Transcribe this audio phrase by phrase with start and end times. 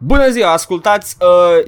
[0.00, 1.16] Bună ziua, ascultați,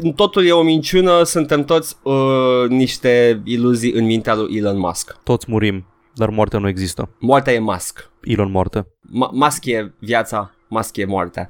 [0.03, 5.17] uh, totul e o minciună, suntem toți uh, niște iluzii în mintea lui Elon Musk.
[5.23, 7.09] Toți murim, dar moartea nu există.
[7.19, 8.11] Moartea e Musk.
[8.21, 8.81] Elon moarte.
[9.03, 11.49] Ma- Musk e viața, Musk e moartea.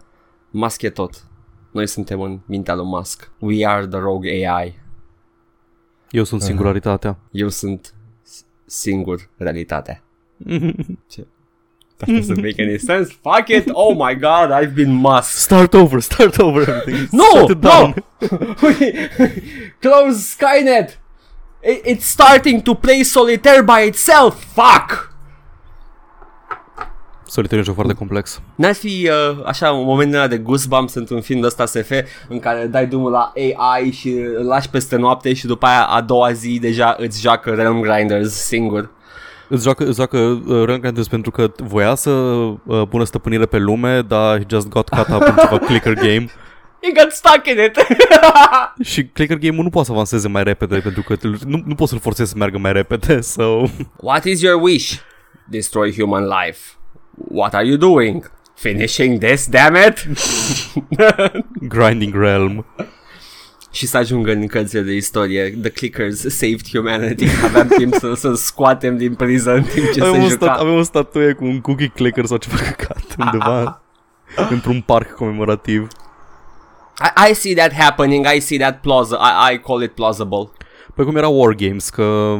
[0.50, 1.24] Musk e tot.
[1.72, 3.30] Noi suntem în mintea lui Musk.
[3.38, 4.78] We are the rogue AI.
[6.10, 7.18] Eu sunt singularitatea.
[7.32, 10.02] Eu sunt s- singur realitatea.
[11.08, 11.26] Ce?
[12.00, 13.06] That doesn't make any sense.
[13.26, 13.66] Fuck it.
[13.74, 15.30] Oh my god, I've been Musk.
[15.48, 17.08] Start over, start over everything.
[17.22, 17.94] No, Shut it down.
[18.20, 18.28] no.
[19.84, 20.88] Close Skynet.
[21.72, 24.32] I- It's starting to play solitaire by itself.
[24.54, 25.08] Fuck.
[27.26, 28.40] Solitaire e un joc foarte complex.
[28.54, 31.90] N-ar fi uh, așa un moment din ăla de goosebumps într-un film de ăsta SF
[32.28, 36.00] în care dai drumul la AI și îl lași peste noapte și după aia a
[36.00, 38.90] doua zi deja îți joacă Realm Grinders singur.
[39.52, 43.58] Îți joacă, îți joacă uh, Realm Grinders pentru că voia să uh, pună stăpânire pe
[43.58, 46.26] lume, dar he just got caught up în ceva clicker game.
[46.82, 47.76] You got stuck in it.
[48.90, 51.90] Și clicker game-ul nu poate să avanseze mai repede pentru că îl- nu, nu poți
[51.90, 53.20] să-l forțezi să meargă mai repede.
[53.36, 53.62] So,
[54.00, 54.92] What is your wish?
[55.48, 56.58] Destroy human life.
[57.28, 58.30] What are you doing?
[58.54, 60.06] Finishing this, damn it!
[61.68, 62.64] grinding realm.
[63.70, 65.50] Și să ajungă în cărțile de istorie.
[65.62, 67.26] The clickers saved humanity.
[67.44, 70.44] Aveam timp să, să scoatem din priză în timp ce Avem, se o juca.
[70.44, 73.82] stat, avem o statuie cu un cookie clicker sau ceva căcat undeva.
[74.50, 75.88] Într-un parc comemorativ.
[77.00, 78.26] I, I see that happening.
[78.36, 79.18] I see that plausible
[79.50, 80.50] I, I call it plausible.
[80.94, 82.36] Păi cum era War Games, că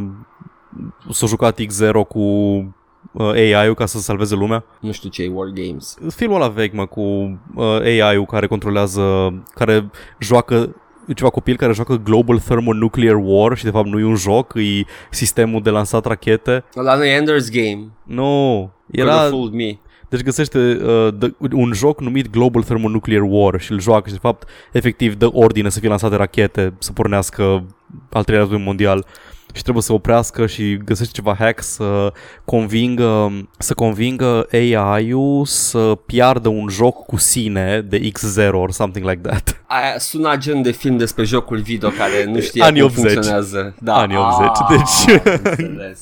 [1.11, 2.21] s-a jucat X0 cu
[3.13, 4.65] uh, AI-ul ca să salveze lumea.
[4.81, 5.97] Nu știu ce e War Games.
[6.15, 7.01] Filmul ăla vechi, mă, cu
[7.55, 10.75] uh, AI-ul care controlează, care joacă
[11.15, 14.85] ceva copil care joacă Global Thermonuclear War și de fapt nu e un joc, e
[15.11, 16.65] sistemul de lansat rachete.
[16.77, 17.87] Ăla nu e Ender's Game.
[18.03, 19.11] Nu, Era...
[19.11, 19.29] era...
[19.29, 19.79] fooled me.
[20.09, 24.21] Deci găsește uh, the, un joc numit Global Thermonuclear War și îl joacă și de
[24.23, 27.67] fapt efectiv dă ordine să fie lansate rachete să pornească
[28.11, 29.07] al treilea război mondial
[29.53, 32.13] și trebuie să oprească și găsește ceva hack să
[32.45, 39.21] convingă, să convingă AI-ul să piardă un joc cu sine de X0 or something like
[39.29, 39.63] that.
[39.67, 43.13] Aia sună gen de film despre jocul video care nu știe Anii cum 80.
[43.13, 43.95] funcționează da.
[43.95, 46.01] Anii 80, Ah, deci- am înțeles.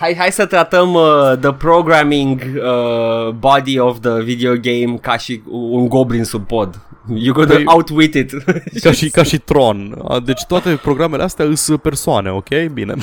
[0.00, 5.42] Hai, hai să tratăm uh, the programming uh, body of the video game ca și
[5.50, 6.80] un goblin sub pod.
[7.14, 8.30] You're gonna Păi- outwit it.
[8.82, 9.98] Ca și, ca și Tron.
[10.08, 12.48] A, Deci toate programele astea sunt persoane, ok?
[12.72, 12.94] Bine.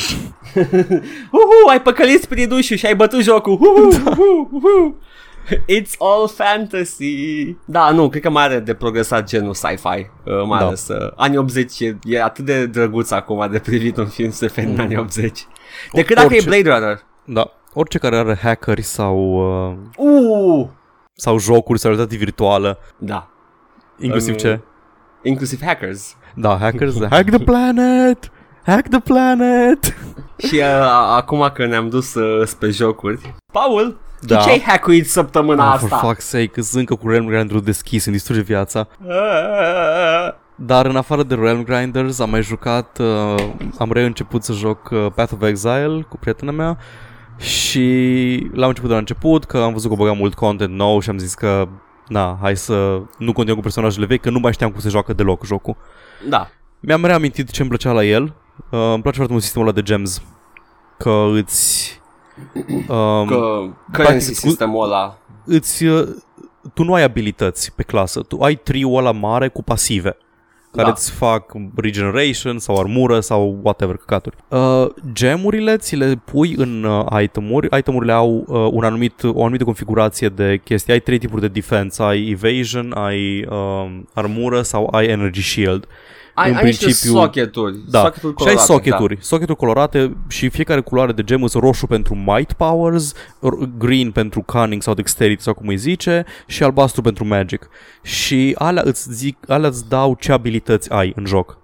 [1.32, 3.52] Uhu, ai păcălit spiridușul și ai bătut jocul.
[3.62, 4.96] Uhu, uhu, uhu.
[5.50, 7.16] It's all fantasy.
[7.66, 9.88] Da, nu, cred că mai are de progresat genul sci-fi.
[10.24, 10.66] Uh, mai Da.
[10.66, 14.56] ales uh, anii 80 e, e atât de drăguț acum de privit un film SF
[14.56, 15.48] din anii 80.
[15.94, 16.50] Decât dacă e Orice.
[16.50, 17.04] Blade Runner.
[17.26, 17.52] Da.
[17.74, 19.18] Orice care are hackeri sau,
[19.70, 20.68] uh, Uh,
[21.14, 23.28] sau jocuri sau realitate virtuală, da.
[24.00, 24.60] inclusiv Uh, ce?
[25.22, 26.16] Inclusiv hackers.
[26.36, 28.32] Da, hackers, hack the planet!
[28.66, 29.96] Hack the planet!
[30.38, 33.34] Și uh, acum că ne-am dus uh, spre jocuri.
[33.54, 34.38] Paul, Da.
[34.38, 36.14] tu ce ai hackuit săptămâna Oh, for asta?
[36.14, 38.88] fuck's sake, îți încă cu Realm Grinders deschis, îmi distruge viața.
[40.60, 44.90] Uh, Dar în afară de Realm Grinders am mai jucat, uh, am reînceput să joc
[44.92, 46.78] uh, Path of Exile cu prietena mea
[47.38, 51.10] și l-am început de la început, că am văzut că băga mult content nou și
[51.10, 51.68] am zis că
[52.08, 55.14] na, hai să nu continuăm cu personajele vechi, că nu mai știam cum se joacă
[55.14, 55.76] deloc jocul.
[56.30, 56.50] da.
[56.80, 58.24] Mi-am reamintit ce îmi plăcea la el.
[58.24, 60.22] Uh, îmi place foarte mult sistemul ăla de gems.
[60.98, 62.02] Că îți...
[62.88, 63.36] Um, Că
[63.92, 65.18] currency practic, cu- sistemul ăla.
[65.46, 66.08] îți, uh,
[66.74, 70.18] tu nu ai abilități pe clasă, tu ai triul ăla mare cu pasive
[70.78, 70.94] care Da.
[70.98, 74.36] îți fac regeneration sau armură sau whatever căcaturi.
[74.48, 77.78] Uh, gemurile ți le pui în uh, itemuri.
[77.78, 80.94] Itemurile au uh, un anumit, o anumită configurație de chestii.
[80.94, 82.04] Ai trei tipuri de defense.
[82.04, 85.88] Ai evasion, ai uh, armură sau ai energy shield.
[86.40, 87.78] Ai, în ai niște principiu- socketuri.
[87.90, 89.22] Da, socketuri și ai colorate, socketuri, da.
[89.22, 94.42] socketuri colorate și fiecare culoare de gem sunt roșu pentru might powers, r- green pentru
[94.42, 97.70] cunning sau dexterity sau cum îi zice și albastru pentru magic.
[98.04, 101.58] Și alea îți zic, alea îți dau ce abilități ai în joc.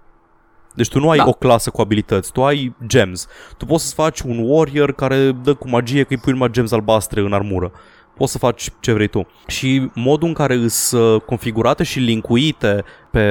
[0.74, 1.24] Deci tu nu ai Da.
[1.26, 3.26] o clasă cu abilități, tu ai gems.
[3.56, 6.72] Tu poți să faci un warrior care dă cu magie că îi pui numai gems
[6.72, 7.72] albastre în armură.
[8.16, 9.26] Poți să faci ce vrei tu.
[9.46, 13.24] Și modul în care sunt configurate și linkuite pe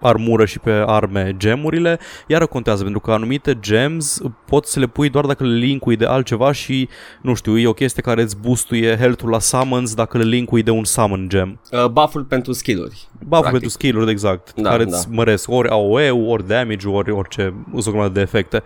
[0.00, 5.08] armură și pe arme gemurile, iară contează, pentru că anumite gems poți să le pui
[5.08, 6.88] doar dacă le linkui de altceva și,
[7.22, 10.70] nu știu, e o chestie care îți boostuie health-ul la summons dacă le linkui de
[10.70, 11.60] un summon gem.
[11.70, 13.08] Uh, buff-uri pentru skill-uri.
[13.12, 13.50] Buff Practic.
[13.50, 14.96] pentru skill-uri, exact, Da, care da.
[14.96, 18.62] îți măresc ori AOE, ori damage, ori orice, o grămadă de efecte.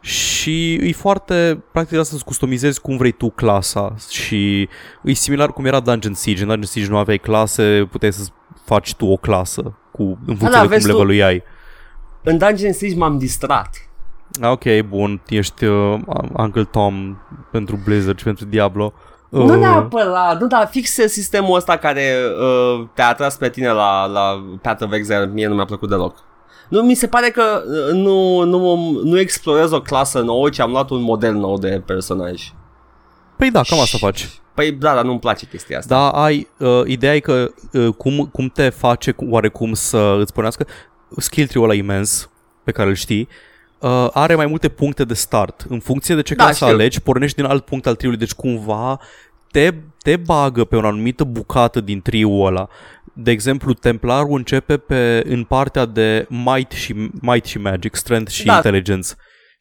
[0.00, 4.68] și e foarte, practic asta să customizezi cum vrei tu clasa și
[5.02, 6.42] e similar cum era Dungeon Siege.
[6.42, 8.28] În Dungeon Siege nu aveai clase, puteai să
[8.64, 11.42] faci tu o clasă cu, în funcție da, de vezi cum tu- level ai.
[12.24, 13.70] În Dungeon Siege m-am distrat.
[14.40, 15.98] Ah, Ok, bun, ești uh,
[16.36, 17.16] Uncle Tom
[17.50, 18.92] pentru Blizzard și pentru Diablo.
[19.28, 24.04] Nu Uh, neapărat, nu, dar fix sistemul ăsta care uh, te-a atras pe tine la,
[24.06, 26.16] la Path of Exile, mie nu mi-a plăcut deloc.
[26.68, 30.70] Nu, mi se pare că uh, nu, nu, nu explorez o clasă nouă, ci am
[30.70, 32.52] luat un model nou de personaj.
[33.36, 34.28] Păi da, cam asta faci.
[34.54, 35.94] Păi da, dar nu-mi place chestia asta.
[35.94, 40.32] Da, ai, uh, ideea e că uh, cum, cum te face cu- oarecum să îți
[40.32, 40.66] pornească
[41.16, 42.30] skill tree-ul ăla imens
[42.64, 43.28] pe care îl știi,
[43.78, 45.64] uh, are mai multe puncte de start.
[45.68, 46.76] În funcție de ce Da, clasă știu.
[46.76, 49.00] alegi, pornești din alt punct al triului, deci cumva
[49.50, 52.68] te, te bagă pe o anumită bucată din triul ăla.
[53.12, 58.44] De exemplu, Templarul începe pe, în partea de might și, might și magic, strength și
[58.44, 58.54] Da.
[58.54, 59.08] intelligence.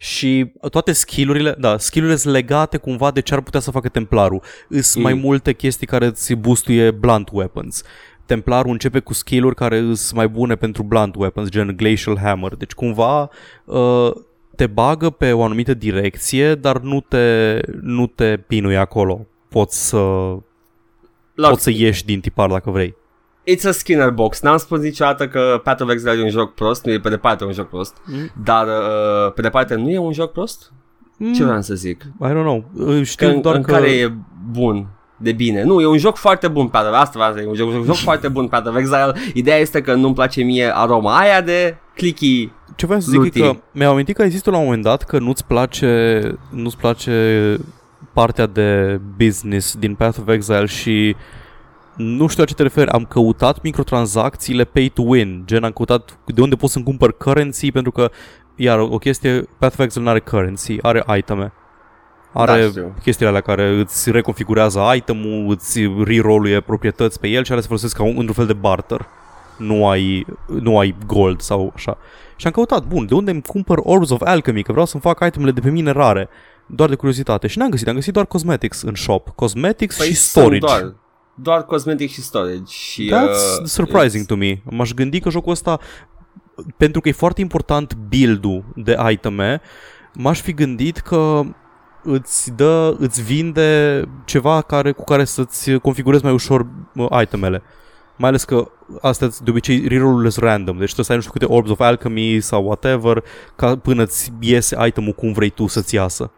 [0.03, 4.41] Și toate skillurile, da, skillurile sunt legate cumva de ce ar putea să facă Templarul.
[4.69, 5.01] Îs Mm.
[5.01, 7.83] mai multe chestii care îți boostuie blunt weapons.
[8.25, 12.55] Templarul începe cu skill-uri care sunt mai bune pentru blunt weapons, gen Glacial Hammer.
[12.55, 13.29] Deci cumva
[13.65, 14.11] uh,
[14.55, 19.25] te bagă pe o anumită direcție, dar nu te, nu te pinuie acolo.
[19.49, 22.95] Poți să, Look, poți să ieși din tipar dacă vrei.
[23.49, 24.39] It's a Skinner box.
[24.41, 27.43] N-am spus niciodată că Path of Exile e un joc prost, nu e pe departe
[27.43, 28.31] un joc prost, Mm.
[28.43, 30.71] dar uh, pe departe nu e un joc prost?
[31.17, 32.01] Ce Mm, vreau să zic?
[32.03, 32.63] I don't know.
[32.75, 33.71] Uh, Că Știu în, doar în că...
[33.71, 34.13] care e
[34.51, 35.63] bun de bine.
[35.63, 37.83] Nu, e un joc foarte bun Path of Asta vreau să zic, un joc, un
[37.83, 39.13] joc foarte bun Path of Exile.
[39.33, 42.49] Ideea este că nu-mi place mie aroma aia de clicky.
[42.75, 43.41] Ce vreau să zic e Lutii.
[43.41, 47.57] că mi-am amintit că există la un moment dat că nu-ți place, nu-ți place
[48.13, 51.15] partea de business din Path of Exile și
[51.95, 52.89] nu știu la ce te referi.
[52.89, 57.71] Am căutat microtransacțiile pay to win, gen am căutat de unde pot să-mi cumpăr currency
[57.71, 58.11] pentru că
[58.55, 61.53] iar o chestie, Path of Exile nu are currency, are iteme.
[62.33, 62.95] Are Da, știu.
[63.01, 67.95] chestiile alea care îți reconfigurează itemul, îți reroll proprietăți pe el și are să folosesc
[67.95, 69.07] ca un, într-un fel de barter.
[69.57, 70.25] Nu ai,
[70.61, 71.97] nu ai gold sau așa.
[72.35, 75.25] Și am căutat, bun, de unde îmi cumpăr Orbs of Alchemy, că vreau să-mi fac
[75.25, 76.29] itemele de pe mine rare,
[76.65, 77.47] doar de curiozitate.
[77.47, 79.29] Și n-am găsit, am găsit doar cosmetics în shop.
[79.35, 80.59] Cosmetics Păi și sunt storage.
[80.59, 80.93] Doar,
[81.41, 82.63] doar cosmetic și storage.
[82.67, 84.61] Și, That's uh, surprising to me.
[84.69, 85.79] M-aș gândi că jocul ăsta,
[86.77, 89.61] pentru că e foarte important build-ul de iteme,
[90.13, 91.41] m-aș fi gândit că
[92.03, 97.61] îți dă, îți vinde ceva care, cu care să-ți configurezi mai ușor uh, itemele.
[98.17, 98.71] Mai ales că
[99.01, 101.79] astea de obicei reroll sunt random, deci trebuie să ai nu știu câte Orbs of
[101.79, 103.23] Alchemy sau whatever,
[103.55, 106.31] ca până îți iese itemul cum vrei tu să-ți iasă.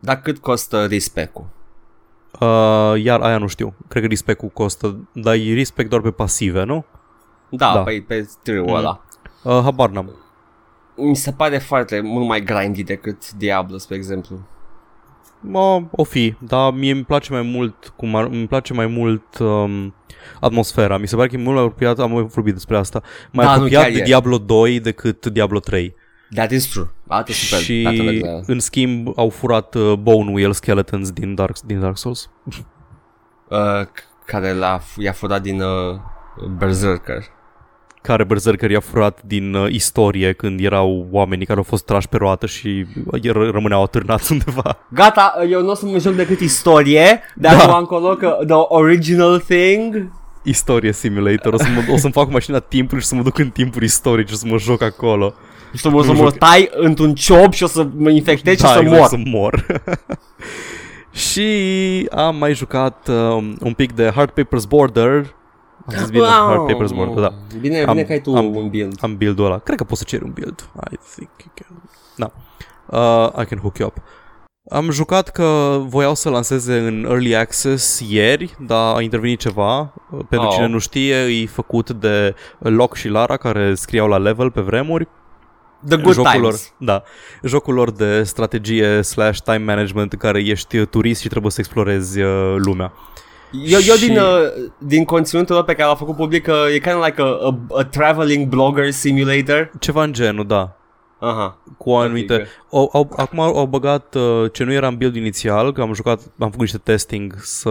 [0.00, 1.55] Dar cât costă respect-ul?
[2.40, 6.64] Uh, iar aia nu știu, cred că respect-ul costă, dar e respect doar pe pasive,
[6.64, 6.84] nu?
[7.48, 7.72] Da, Da.
[7.74, 7.82] da.
[7.82, 8.74] păi pe triul Mhm.
[8.74, 9.04] ăla.
[9.42, 10.10] Uh, habar n-am.
[10.96, 14.38] Mi se pare foarte mult mai grindy decât Diablo, spre exemplu.
[15.40, 19.38] Mă, o fi, dar mie îmi place mai mult, cum ar, îmi place mai mult
[19.38, 19.94] um,
[20.40, 20.98] atmosfera.
[20.98, 23.50] Mi se pare că e mult mai apropiat, am mai vorbit despre asta, mai Da,
[23.50, 24.02] nu, apropiat chiar de e.
[24.02, 25.94] Diablo 2 decât Diablo 3.
[26.34, 26.86] That is true.
[27.08, 27.58] Arată super.
[27.64, 28.42] și Path of Exile.
[28.46, 32.30] în schimb au furat uh, Bone Wheel Skeletons din Dark, din Dark Souls.
[33.48, 35.96] Uh, c- care l-a, i-a furat din uh,
[36.58, 37.24] Berserker.
[38.02, 42.16] Care Berserker i-a furat din uh, istorie când erau oamenii care au fost trași pe
[42.16, 44.78] roată și uh, r- rămâneau atârnați undeva.
[44.90, 47.58] Gata, eu nu o să mă joc decât istorie, de Da.
[47.58, 51.52] acum încolo că the original thing Istorie Simulator.
[51.52, 54.32] O, să mă, o să-mi fac mașina timpului și să mă duc în timpuri istorice
[54.32, 55.34] și să mă joc acolo.
[55.76, 56.36] Și să mă, să Nu mă joc.
[56.38, 59.08] tai într-un ciop și o să mă infectez da, și să exact, mor.
[59.08, 59.66] să mor.
[61.30, 65.34] și am mai jucat um, un pic de Hard Papers Border.
[65.86, 67.32] Am zis bine, Hard Papers Border, da.
[67.60, 68.98] Bine, Am- bine că ai tu am- un build.
[69.00, 69.58] Am build-ul ăla.
[69.58, 70.68] Cred că poți să ceri un build.
[70.92, 71.82] I think you can.
[72.16, 72.30] Da.
[72.98, 74.02] Uh, I can hook you up.
[74.70, 79.78] Am jucat că voiau să lanseze în Early Access ieri, dar a intervenit ceva.
[80.10, 80.54] Uh, Pentru Oh.
[80.54, 85.08] cine nu știe, e făcut de Locke și Lara, care scriau la level pe vremuri.
[85.88, 86.42] The good jocul times.
[86.42, 87.02] lor, da,
[87.42, 92.20] jocul lor de strategie slash time management în care ești turist și trebuie să explorezi
[92.20, 92.92] uh, lumea.
[93.52, 94.24] Eu, eu Și- din, uh,
[94.78, 97.58] din conținutul ăla pe care l-a făcut public, uh, e kind of like a, a,
[97.78, 99.70] a traveling blogger simulator.
[99.78, 100.75] Ceva în genul, da.
[101.18, 101.58] Aha.
[101.78, 102.32] Cu anumite...
[102.34, 105.92] Adică- Au, au, acum au băgat uh, ce nu era în build inițial, că am
[105.92, 107.70] jucat, am făcut niște testing să,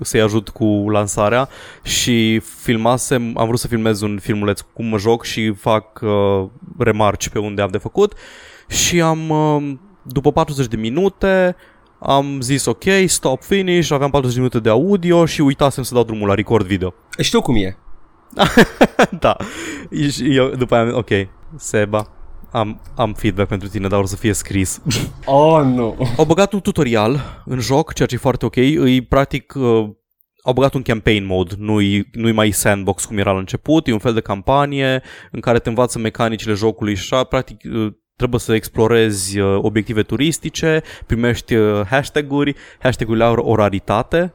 [0.00, 1.48] să-i ajut cu lansarea
[1.82, 6.44] și filmasem, am vrut să filmez un filmuleț cu cum mă joc și fac uh,
[6.78, 8.12] remarci pe unde am de făcut
[8.68, 11.56] și am, uh, după 40 de minute,
[11.98, 16.04] am zis ok, stop, finish, aveam 40 de minute de audio și uitasem să dau
[16.04, 16.94] drumul la record video.
[17.18, 17.76] Știu cum e.
[19.20, 19.36] da.
[20.10, 21.08] Și eu după aia am ok,
[21.56, 22.10] Seba,
[22.50, 24.80] am, am feedback pentru tine, dar o să fie scris.
[25.24, 25.96] Oh, nu.
[26.16, 28.56] Au băgat un tutorial în joc, ceea ce e foarte ok.
[28.56, 29.88] Îi practic uh,
[30.42, 33.98] au băgat un campaign mode, nu-i, nu-i mai sandbox cum era la început, e un
[33.98, 38.54] fel de campanie în care te învață mecanicile jocului și așa, practic uh, trebuie să
[38.54, 44.32] explorezi uh, obiective turistice, primești uh, hashtag-uri, hashtag-urile au o raritate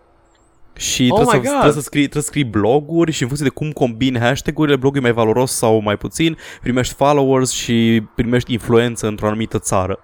[0.75, 1.59] și Oh trebuie, my să, God.
[1.61, 4.97] trebuie, să scrii, trebuie să scrii bloguri și în funcție de cum combini hashtag-urile, blogul
[4.97, 9.99] e mai valoros sau mai puțin, primești followers și primești influență într-o anumită țară.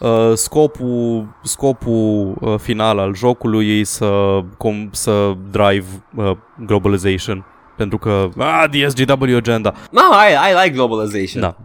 [0.00, 6.30] Uh, scopul scopul uh, final al jocului e să, com, să drive uh,
[6.66, 7.44] globalization
[7.76, 11.40] pentru că ah, the SGW agenda No, I, I like globalization.
[11.40, 11.56] da.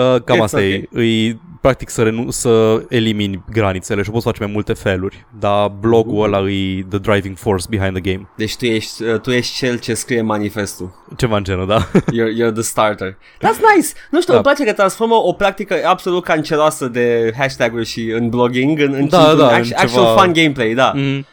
[0.00, 4.42] Uh, cam It's asta e, e practic să, renu- să elimini granițele și poți face
[4.42, 8.28] mai multe feluri, dar blogul ăla e the driving force behind the game.
[8.36, 10.90] Deci tu ești, uh, tu ești cel ce scrie manifestul.
[11.16, 11.86] Ceva în genul, da?
[12.16, 13.12] You're, you're the starter.
[13.12, 13.88] That's nice.
[14.10, 14.34] Nu știu, Da.
[14.34, 19.08] îmi place că transformă o practică absolut canceroasă de hashtag-uri și în blogging în, în
[19.08, 20.92] Da, ceva, da, în actual, actual ceva- fun gameplay, da.
[20.94, 21.26] Mm.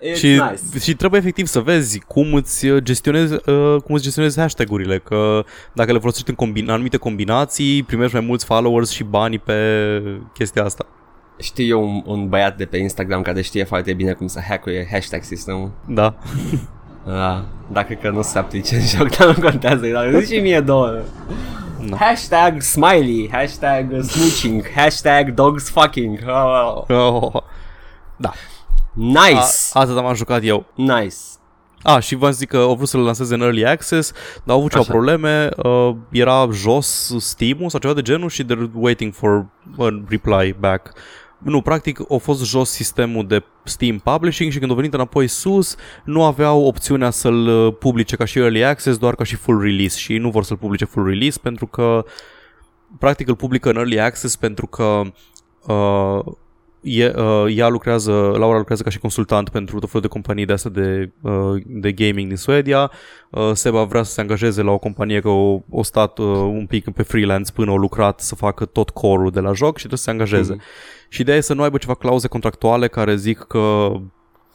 [0.00, 0.78] It's Și, nice.
[0.80, 5.44] și trebuie efectiv să vezi cum îți uh, gestionezi, uh, cum îți gestionezi hashtag-urile, că
[5.72, 9.54] dacă le folosești în combina- anumite combinații, primești mai mulți followers și bani pe
[10.34, 10.86] chestia asta.
[11.40, 14.88] Știu eu un, un băiat de pe Instagram care știe foarte bine cum să hackuie
[14.90, 15.70] hashtag sistemul.
[15.88, 16.14] Da.
[17.08, 19.86] Da, dacă că nu se aplice în joc, dar nu contează.
[19.86, 20.98] Dar zici și mie două.
[21.88, 21.96] Da.
[21.96, 26.18] Hashtag smiley, hashtag smooching, hashtag dogs fucking.
[26.26, 27.42] Oh, Oh.
[28.16, 28.32] Da.
[28.96, 30.66] Nice, A, atât am jucat eu.
[30.74, 31.16] nice.
[31.82, 34.12] A, și v-am zis că au vrut să-l lanseze în Early Access,
[34.44, 34.92] dar au avut ceva Așa.
[34.92, 35.48] probleme.
[35.56, 39.46] Uh, era jos Steam-ul sau ceva de genul și they're waiting for
[39.78, 40.92] a reply back.
[41.38, 45.76] Nu, practic a fost jos sistemul de Steam Publishing și când au venit înapoi sus,
[46.04, 49.98] nu aveau opțiunea să-l uh, publice ca și Early Access, doar ca și full release
[49.98, 52.04] și nu vor să-l publice full release pentru că
[52.98, 55.02] practic îl publică în Early Access pentru că
[55.66, 56.32] uh,
[56.86, 60.52] e, uh, ea lucrează, Laura lucrează ca și consultant pentru tot felul de companii de
[60.52, 62.90] astea de, uh, de gaming din Suedia.
[63.30, 66.66] Uh, Seba vrea să se angajeze la o companie că o, o stat uh, un
[66.66, 69.98] pic pe freelance până au lucrat să facă tot core-ul de la joc și trebuie
[69.98, 70.52] să se angajeze.
[70.52, 70.62] Mhm.
[71.08, 73.92] Și ideea e să nu aibă ceva clauze contractuale care zic că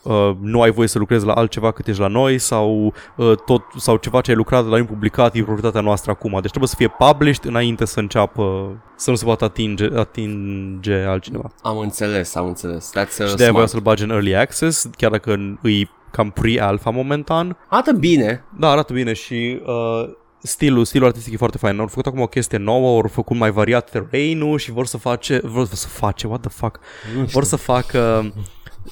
[0.03, 3.63] uh, nu ai voie să lucrezi la altceva cât ești la noi sau uh, tot
[3.77, 6.31] sau ceva ce ai lucrat la noi publicat e proprietatea noastră acum.
[6.31, 11.51] Deci trebuie să fie published înainte să înceapă să nu se poată atinge, atinge altcineva.
[11.61, 12.91] Am înțeles, am înțeles.
[12.97, 13.53] That's uh, Și de-aia smart.
[13.53, 17.57] voia să-l bage în Early Access, chiar dacă îi cam pre-alpha momentan.
[17.67, 18.43] Arată bine.
[18.59, 20.09] Da, arată bine și uh,
[20.41, 21.79] stilul, stilul artistic e foarte fain.
[21.79, 25.41] Au făcut acum o chestie nouă, au făcut mai variat terrain și vor să face,
[25.43, 26.79] vor să face, what the fuck,
[27.15, 28.33] Nu vor să facă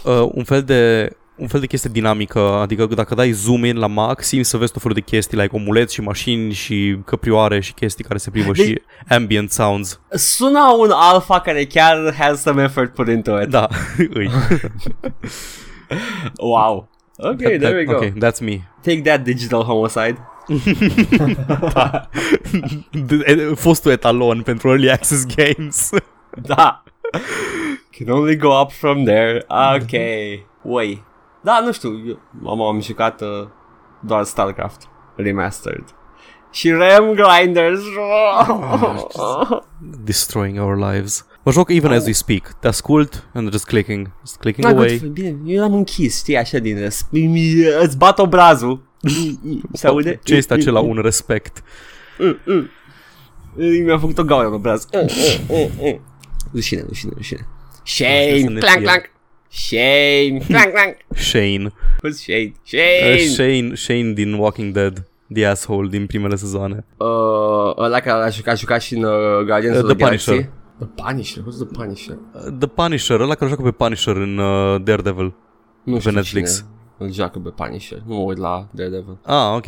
[0.03, 3.87] uh, un fel de un fel de chestie dinamică, adică dacă dai zoom in la
[3.87, 8.03] maxim să vezi tot felul de chestii, like omuleți și mașini și căprioare și chestii
[8.03, 9.99] care se plimbă Deci- și ambient sounds.
[10.09, 13.49] Sună un alpha care chiar has some effort put into it.
[13.49, 13.67] Da,
[14.13, 14.29] îi.
[16.37, 16.89] Wow.
[17.17, 17.95] Ok, there we go.
[17.95, 18.61] Ok, that's me.
[18.83, 20.17] Take that digital homicide.
[23.55, 25.89] Fostul etalon pentru Early Access Games.
[26.41, 26.83] Da.
[28.03, 29.45] Can only go up from there.
[29.75, 29.91] Ok.
[30.61, 31.03] Way.
[31.43, 31.89] Da, nu știu.
[32.07, 33.47] Eu am, am jucat uh,
[33.99, 34.81] doar StarCraft
[35.15, 35.83] Remastered.
[36.51, 37.79] Și Ram Grinders.
[40.03, 41.25] Destroying our lives.
[41.43, 42.51] Mă joc even as we speak.
[42.59, 44.11] Te ascult and just clicking.
[44.25, 44.97] Just clicking Da, away.
[44.99, 47.07] good, bine, eu l-am închis, știi, așa din răs.
[47.81, 48.81] Îți bat obrazul.
[49.73, 50.19] Se aude?
[50.23, 51.63] Ce este acela un respect?
[53.83, 54.87] Mi-a făcut o gaură în obraz.
[56.53, 57.47] Rușine, rușine, rușine.
[57.95, 58.83] Shame, Asta ne clank, fie.
[58.85, 59.11] clank.
[59.51, 60.97] Shame, clank, clank.
[61.15, 61.71] Shane.
[62.03, 62.53] Who's Shane?
[62.53, 63.27] Uh, Shane.
[63.27, 63.75] Shane.
[63.75, 65.03] Shane din Walking Dead.
[65.33, 66.85] The asshole din primele sezoane.
[66.97, 67.07] Uh,
[67.77, 70.25] ăla care a jucat, a jucat și în uh, Guardians Uh, of the, The Galaxy.
[70.29, 70.49] Punisher.
[70.79, 72.17] The Punisher, who's the Punisher?
[72.33, 75.33] Uh, The Punisher, ăla care joacă pe Punisher în uh, Daredevil.
[75.83, 76.55] Nu știu Netflix.
[76.55, 76.67] cine
[77.07, 77.97] îl joacă pe Punisher.
[78.05, 79.17] Nu mă uit la Daredevil.
[79.23, 79.65] Ah, ok.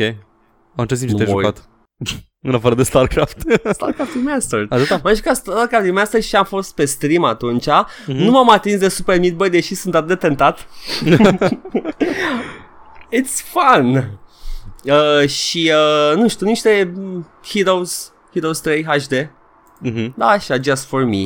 [0.76, 1.46] Am ce simți Nu ce te-ai mă uit.
[1.46, 1.70] jucat?
[2.42, 3.38] în afară de StarCraft.
[3.74, 4.72] StarCraft Remastered.
[4.74, 5.00] Atâta?
[5.04, 7.68] M-am jucat StarCraft Remastered și am fost pe stream atunci.
[8.06, 8.18] Mhm.
[8.18, 10.60] Nu m-am atins de Super Meat Boy, deși sunt atât de tentat.
[13.20, 14.20] It's fun.
[14.84, 15.72] Uh, și,
[16.12, 19.32] uh, nu știu, niște mm, Heroes, Heroes 3 HD.
[19.80, 20.14] Mhm.
[20.18, 21.26] Da, așa, just for me.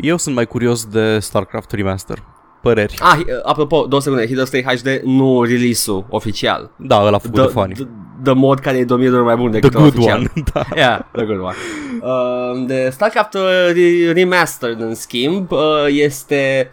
[0.00, 2.22] Eu sunt mai curios de StarCraft Remaster.
[2.62, 2.94] Păreri.
[2.98, 6.70] Ah, uh, apropo, două secunde, Heroes 3 HD, nu release-ul oficial.
[6.76, 7.74] Da, ăla a făcut de funny.
[7.74, 7.84] the,
[8.22, 10.18] the mod care e 2000 de ori mai bun The decât ăla good oficial.
[10.18, 10.42] one.
[10.52, 10.64] da.
[10.76, 11.54] Yeah, the good one.
[12.02, 13.40] Uh, de StarCraft uh,
[13.72, 15.58] re- Remastered, în schimb, uh,
[15.88, 16.70] este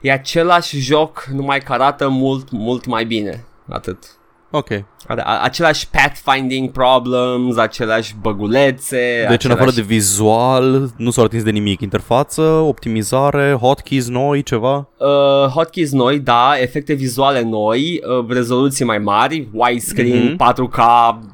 [0.00, 3.44] e același joc, numai că arată mult, mult mai bine.
[3.68, 4.04] Atât.
[4.50, 4.68] Ok.
[5.06, 9.26] Are a- același pathfinding problems, aceleași băgulețe.
[9.28, 11.80] Deci în afară de același- vizual, nu s-au atins de nimic.
[11.80, 14.88] Interfață, optimizare, hotkeys noi, ceva.
[14.98, 20.36] Uh, hotkeys noi, da, efecte vizuale noi, uh, rezoluții mai mari, widescreen, Mhm.
[20.36, 20.78] 4K,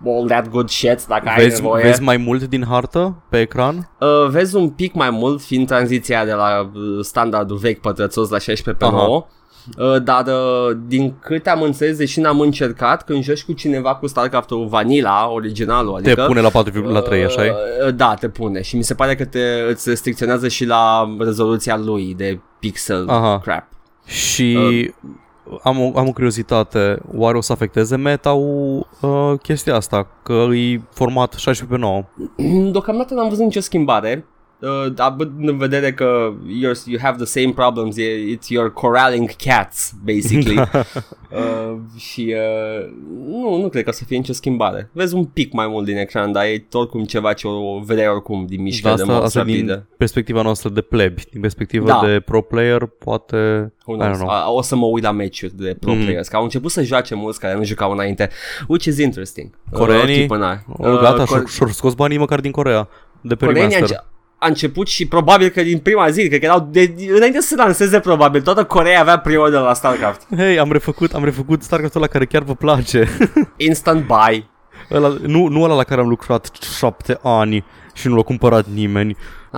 [0.06, 1.82] all that good shit, dacă ai Vezi, nevoie.
[1.82, 3.90] vezi mai mult din hartă pe ecran?
[4.00, 8.38] Uh, vezi un pic mai mult, fiind tranziția de la uh, standardul vechi pătrățos la
[8.38, 9.04] 16 pe Aha.
[9.04, 9.16] 9.
[9.16, 9.22] Uh,
[10.02, 14.66] dar uh, din câte am înțeles, deși n-am încercat, când joci cu cineva cu StarCraft-ul
[14.66, 16.26] Vanilla, originalul, Te adică...
[16.26, 17.42] pune la 4,3, așa
[17.86, 21.76] Uh, Da, te pune și mi se pare că te, îți restricționează și la rezoluția
[21.76, 23.38] lui de pixel Aha.
[23.42, 23.66] crap.
[24.06, 25.60] Și Uh.
[25.62, 26.98] am, o, am o curiozitate.
[27.14, 30.06] Oare o să afecteze meta-ul uh, chestia asta?
[30.22, 32.04] Că e format 16 pe 9.
[32.72, 34.26] Deocamdată n-am văzut nicio schimbare.
[34.86, 39.30] Uh, având în vedere că you're, you have the same problems, e- it's your corralling
[39.36, 40.58] cats, basically.
[41.30, 42.92] uh, și uh,
[43.26, 44.88] nu, nu cred că o să fie nicio schimbare.
[44.92, 48.46] Vezi un pic mai mult din ecran, dar e oricum ceva ce o vedei oricum
[48.46, 49.72] din Da, mișcare de asta, mod asta rapidă.
[49.74, 51.22] din perspectiva noastră de plebi.
[51.32, 52.00] Din perspectiva Da.
[52.06, 53.36] de pro player, poate...
[53.86, 54.16] Who I knows?
[54.16, 54.28] don't know.
[54.28, 55.98] A- O să mă uit la meciuri de pro Mm.
[56.00, 58.28] players, că au început să joace mulți care nu jucau înainte,
[58.68, 59.50] which is interesting.
[59.72, 60.12] Coreenii?
[60.22, 60.64] Uh, keep an eye.
[60.66, 62.88] Uh, gata, Uh, și-au Core- și-au scos banii măcar din Corea.
[63.20, 64.04] De pe Coreenii a, remaster.
[64.34, 67.46] Înce- a început și probabil că din prima zi, cred că erau de, înainte să
[67.48, 70.26] se lanseze probabil, toată Coreea avea pre-order la StarCraft.
[70.36, 73.08] Hei, am refăcut, am refăcut StarCraft-ul ăla care chiar vă place.
[73.56, 74.48] Instant buy.
[74.90, 77.64] ăla, nu, nu ăla la care am lucrat șapte ani
[77.94, 79.16] și nu l-a cumpărat nimeni.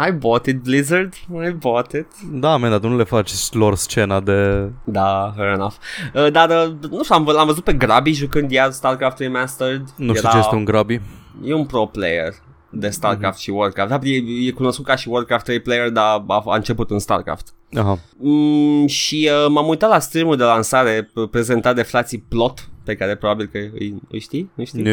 [0.09, 1.14] I bought it, Blizzard.
[1.47, 2.06] I bought it.
[2.33, 4.68] Da, man, dar tu nu le faci lor scena de...
[4.85, 5.73] Da, fair enough.
[6.14, 9.83] Uh, dar, uh, nu știu, am, vă- am văzut pe Grabi jucând iar StarCraft Remastered.
[9.97, 11.00] Nu știu Era- ce este un grabi.
[11.45, 12.33] E un pro player
[12.78, 13.90] de StarCraft și Warcraft.
[13.90, 17.49] Da, e, e cunoscut ca și Warcraft 3 player, dar a, a început în StarCraft.
[17.75, 17.99] Aha.
[18.18, 22.95] Mm, și uh, m-am uitat la streamul de lansare p- prezentat de frații Plot, pe
[22.95, 24.83] care probabil că îi, îi știi, nu știi?
[24.83, 24.90] No.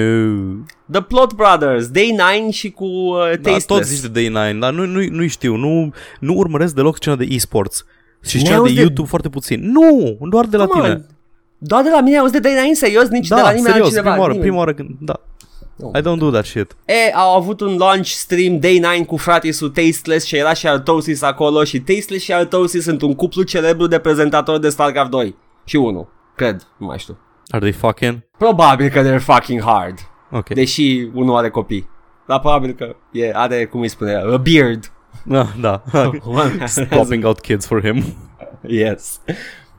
[0.92, 3.66] The Plot Brothers, Day 9 și cu uh, Da, Tasteless.
[3.66, 7.16] tot zici de Day 9, dar nu, nu, nu știu, nu, nu urmăresc deloc scena
[7.16, 7.86] de e-sports.
[8.26, 9.72] Și scena de, N-auzi de- YouTube foarte puțin.
[9.72, 10.94] Nu, doar de la Come tine.
[10.94, 11.06] on.
[11.58, 13.08] Doar de la mine auzi de Day 9, serios?
[13.08, 14.10] Nici de la Da, nimeni serios, altcineva.
[14.10, 14.50] prima oară, nimeni.
[14.50, 14.90] prima oară când...
[15.00, 15.20] Da.
[15.84, 16.00] Nu.
[16.00, 16.76] I don't do that shit.
[16.86, 21.22] E, au avut un launch stream Day 9 cu fratisul Tasteless și era și Artosis
[21.22, 25.76] acolo și Tasteless și Artosis sunt un cuplu celebru de prezentatori de StarCraft 2 și
[25.76, 27.18] 1, cred, nu mai știu.
[27.48, 28.20] Are they fucking?
[28.38, 29.98] Probabil că they're fucking hard,
[30.32, 30.48] Ok.
[30.50, 31.90] deși unul are copii.
[32.28, 34.92] Dar probabil că e, are, cum îi spune, a beard.
[35.26, 35.84] Da, da.
[36.26, 38.04] One has- Popping out kids for him.
[38.84, 39.20] yes.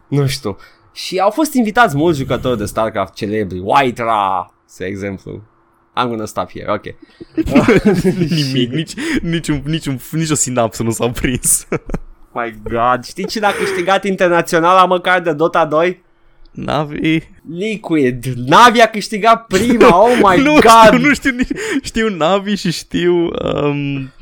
[0.09, 0.57] Nu știu.
[0.93, 3.59] Și au fost invitați mulți jucători de StarCraft celebri.
[3.65, 5.43] White-Ra, de exemplu.
[5.97, 6.85] I'm gonna stop here, ok.
[8.31, 11.67] Nimic, nici, nici, un, nici, un, nici o sinapsă nu s-a prins.
[12.35, 16.03] My god, știi cine a câștigat internaționala măcar de Dota 2?
[16.51, 17.19] Navi...
[17.51, 18.25] Liquid.
[18.25, 20.63] Navi a câștigat prima, oh my nu god.
[20.63, 21.49] știu, nu știu, nici,
[21.83, 23.31] știu Navi și știu...
[23.45, 24.13] Um,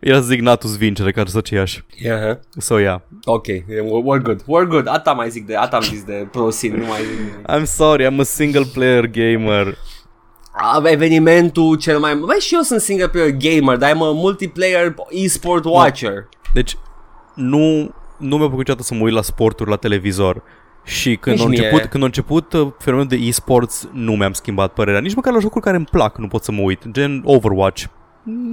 [0.00, 1.84] era să zic Natus Vincere, care sunt aceiași.
[1.96, 2.36] Yeah.
[2.58, 3.00] So, yeah.
[3.24, 4.86] Ok, we're we're good, we're good.
[4.88, 7.34] Ata mai zic de, ata am zis de pro scene, nu mai zic.
[7.48, 9.76] I'm sorry, I'm a single player gamer.
[10.62, 12.14] A, Evenimentul cel mai...
[12.16, 16.28] Băi, și eu sunt single player gamer, dar am a multiplayer e-sport watcher.
[16.54, 16.76] Deci,
[17.34, 20.42] nu, nu mi-a plăcut niciodată să mă uit la sporturi la televizor.
[20.84, 21.58] Și când Nici a, mie.
[21.64, 25.00] început, când a început uh, fenomenul de e-sports, nu mi-am schimbat părerea.
[25.00, 26.82] Nici măcar la jocuri care îmi plac nu pot să mă uit.
[26.92, 27.84] Gen Overwatch.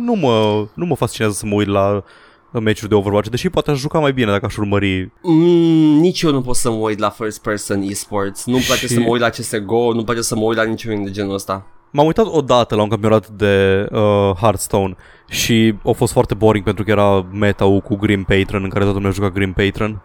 [0.04, 2.04] Nu mă, nu mă fascinează să mă uit la
[2.52, 5.12] uh, meciuri de Overwatch, deși poate aș juca mai bine dacă aș urmări.
[5.22, 8.46] Mm, nici eu nu pot să mă uit la first person e-sports.
[8.46, 11.04] Nu-mi place Și- să mă uit la CSGO, nu-mi place să mă uit la niciun
[11.04, 11.66] de genul ăsta.
[11.92, 14.96] M-am uitat odată la un campionat de uh, Hearthstone
[15.30, 18.98] și a fost foarte boring pentru că era meta cu Grim Patron în care toată
[18.98, 20.02] lumea juca Grim Patron.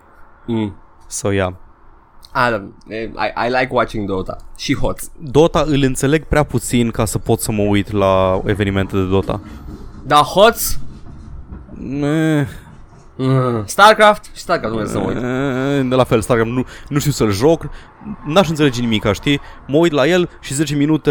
[0.47, 0.77] Mm.
[1.07, 1.53] So, yeah.
[2.35, 4.37] I, don't, I, I like watching Dota.
[4.57, 5.11] Și HOTS.
[5.19, 9.41] Dota îl înțeleg prea puțin ca să pot să mă uit la evenimente de Dota.
[10.07, 10.79] Dar HOTS,
[12.03, 12.47] Eh,
[13.17, 15.17] mm, StarCraft și StarCraft nu merg să mă uit.
[15.17, 17.69] eh, De la fel, Starcraft, nu, nu știu să-l joc,
[18.27, 19.41] n-aș înțelege nimic, știi?
[19.67, 21.11] Mă uit la el și 10 minute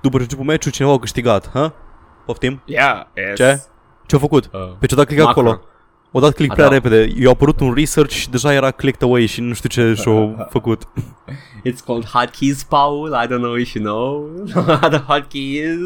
[0.00, 1.72] după ce început meciul, cineva a câștigat, ha?
[2.26, 2.62] Poftim?
[2.64, 3.34] Yeah, yes.
[3.36, 3.62] Ce?
[4.06, 4.50] Ce-a făcut?
[4.52, 5.40] Uh, Pe ce-a dat click macro.
[5.40, 5.60] acolo?
[6.12, 6.72] O dat click A, prea da.
[6.72, 7.08] repede.
[7.20, 10.82] I-a apărut un research și deja era clicked away și nu știu ce și-a făcut.
[11.68, 13.08] It's called hotkeys, Paul.
[13.22, 14.28] I don't know if you know
[14.90, 15.78] the hotkeys.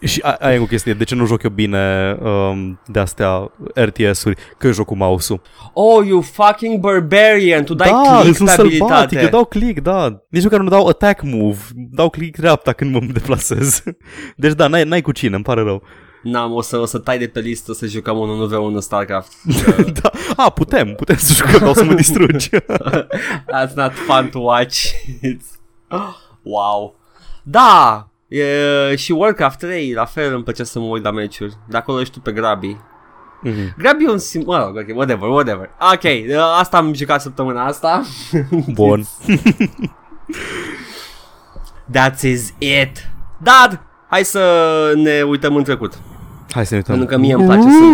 [0.00, 0.92] și a- aia e o chestie.
[0.94, 4.36] De ce nu joc eu bine um, de astea RTS-uri?
[4.58, 5.40] Că joc cu mouse-ul.
[5.72, 7.64] oh, you fucking barbarian.
[7.64, 9.22] Tu dai da, click sunt pe sălbatic, abilitate.
[9.22, 10.22] eu dau click, da.
[10.28, 13.82] Nici măcar nu dau attack move, dau click dreapta când mă deplasez.
[14.36, 15.82] Deci da, n-ai, n-ai cu cine, îmi pare rău.
[16.22, 19.32] N-am, o să, o să tai de pe listă să jucăm un 1v1 StarCraft.
[20.02, 20.10] da.
[20.36, 22.48] A, putem, putem să jucăm, dar o să mă distrugi.
[23.52, 24.84] That's not fun to watch.
[25.22, 25.56] It's
[26.42, 26.94] Wow.
[27.42, 31.56] Da, e, și Warcraft 3, la fel îmi plăcea să mă uit la meciuri.
[31.68, 32.76] De acolo ești tu pe Grabi.
[33.42, 33.74] Mhm.
[33.78, 34.42] Grabi e un sim...
[34.46, 35.70] Mă rog, ok, whatever, whatever.
[35.92, 38.02] Ok, uh, asta am jucat săptămâna asta.
[38.74, 39.06] Bun.
[41.90, 43.10] That is it.
[43.42, 43.82] Dar,
[44.16, 45.98] hai să ne uităm în trecut.
[46.50, 46.96] Hai să ne uităm.
[46.98, 47.84] Pentru că mie îmi place să...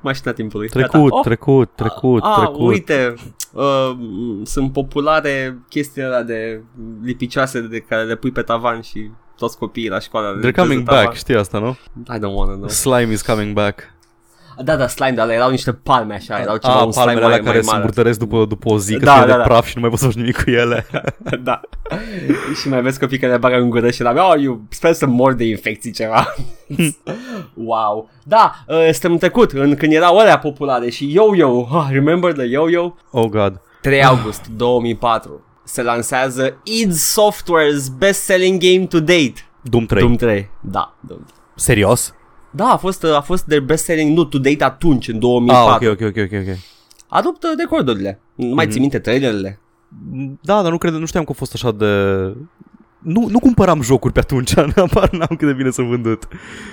[0.00, 0.68] Mașina timpului.
[0.68, 1.16] Trecut, Gata.
[1.16, 2.68] Oh, trecut, trecut, ah, trecut.
[2.68, 3.14] uite,
[3.52, 3.96] uh,
[4.44, 6.62] sunt populare chestiile alea de
[7.02, 10.28] lipicioase de care le pui pe tavan și toți copiii la școală.
[10.28, 11.04] le They're pui coming pe tavan.
[11.04, 11.76] back, știi asta, nu?
[12.14, 12.68] I don't wanna know.
[12.68, 13.94] Slime is coming back.
[14.64, 17.34] Da, da, slime, dar erau niște palme așa, erau ceva, Ah, un slime palmele mai,
[17.34, 17.82] alea care mai se mare.
[17.82, 19.42] murdăresc după, după o zi, că Da, da, da, de da.
[19.42, 20.86] praf și nu mai poți să faci nimic cu ele.
[21.48, 21.60] da.
[22.60, 24.92] și mai vezi copii care le bagă în gură și la mea, oh, eu sper
[24.92, 26.34] să mor de infecții ceva.
[27.54, 28.10] wow.
[28.24, 32.44] Da, uh, suntem în trecut, în, când erau alea populare și yo-yo, ah, remember the
[32.44, 32.94] yo-yo?
[33.10, 33.60] Oh, God.
[33.80, 39.34] 3 august 2004 se lansează id Software's best-selling game to date.
[39.62, 40.00] Doom 3.
[40.02, 40.50] Doom 3.
[40.60, 41.34] Da, Doom 3.
[41.54, 42.14] Serios?
[42.54, 45.88] Da, a fost, a fost their best-selling, nu to date atunci, în Ah, 2004.
[45.90, 46.56] ok, ok, ok, ok, ok.
[47.08, 48.20] Adoptă recordurile.
[48.34, 49.60] Nu mai ții minte trailerele?
[50.40, 51.86] Da, dar nu cred, nu știam că a fost așa de...
[53.02, 56.28] Nu, nu cumpăram jocuri pe atunci, apar n-am cât de bine sunt vândut.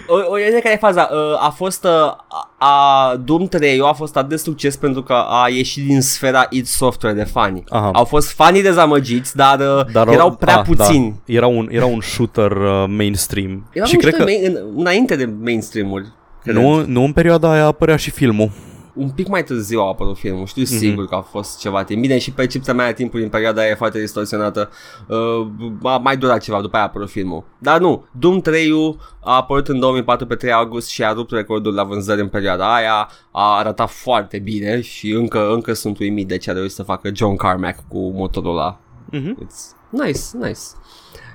[0.08, 3.94] O, o idee care e faza, uh, a fost uh, a, a Doom 3 a
[3.94, 7.64] fost atât de succes pentru că a ieșit din sfera id Software de fani.
[7.70, 7.92] Aha.
[7.94, 11.22] Au fost fanii dezamăgiți, dar, uh, Dar erau prea ah, puțini.
[11.26, 11.34] Da.
[11.34, 13.70] Era, un, era un shooter uh, mainstream.
[13.72, 16.08] Erau și cred că main, în, înainte de mainstream-uri.
[16.44, 16.56] cred.
[16.56, 18.52] nu, nu în perioada aia apărea și filmul.
[19.00, 20.72] Un pic mai târziu a apărut filmul, știu Mhm.
[20.74, 20.78] mm-hmm.
[20.80, 22.02] sigur că a fost ceva timp.
[22.02, 24.70] Bine, și percepția mea a timpului în perioada aia e foarte distorsionată.
[25.08, 25.48] Uh,
[25.84, 27.44] a mai durat ceva, după aia a apărut filmul.
[27.58, 31.74] Dar nu, Doom 3 a apărut în 2004 pe 3 august și a rupt recordul
[31.74, 33.10] la vânzări în perioada aia.
[33.32, 37.10] A arătat foarte bine și încă, încă sunt uimit de ce a reușit să facă
[37.14, 38.80] John Carmack cu motorul ăla.
[39.12, 39.38] Mhm.
[39.46, 40.60] It's nice, nice.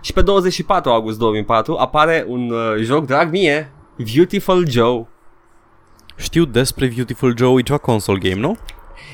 [0.01, 3.73] Și pe 24 august 2004 apare un uh, joc drag mie,
[4.15, 5.07] Beautiful Joe.
[6.17, 8.57] Știu despre Beautiful Joe, e ceva console game, nu?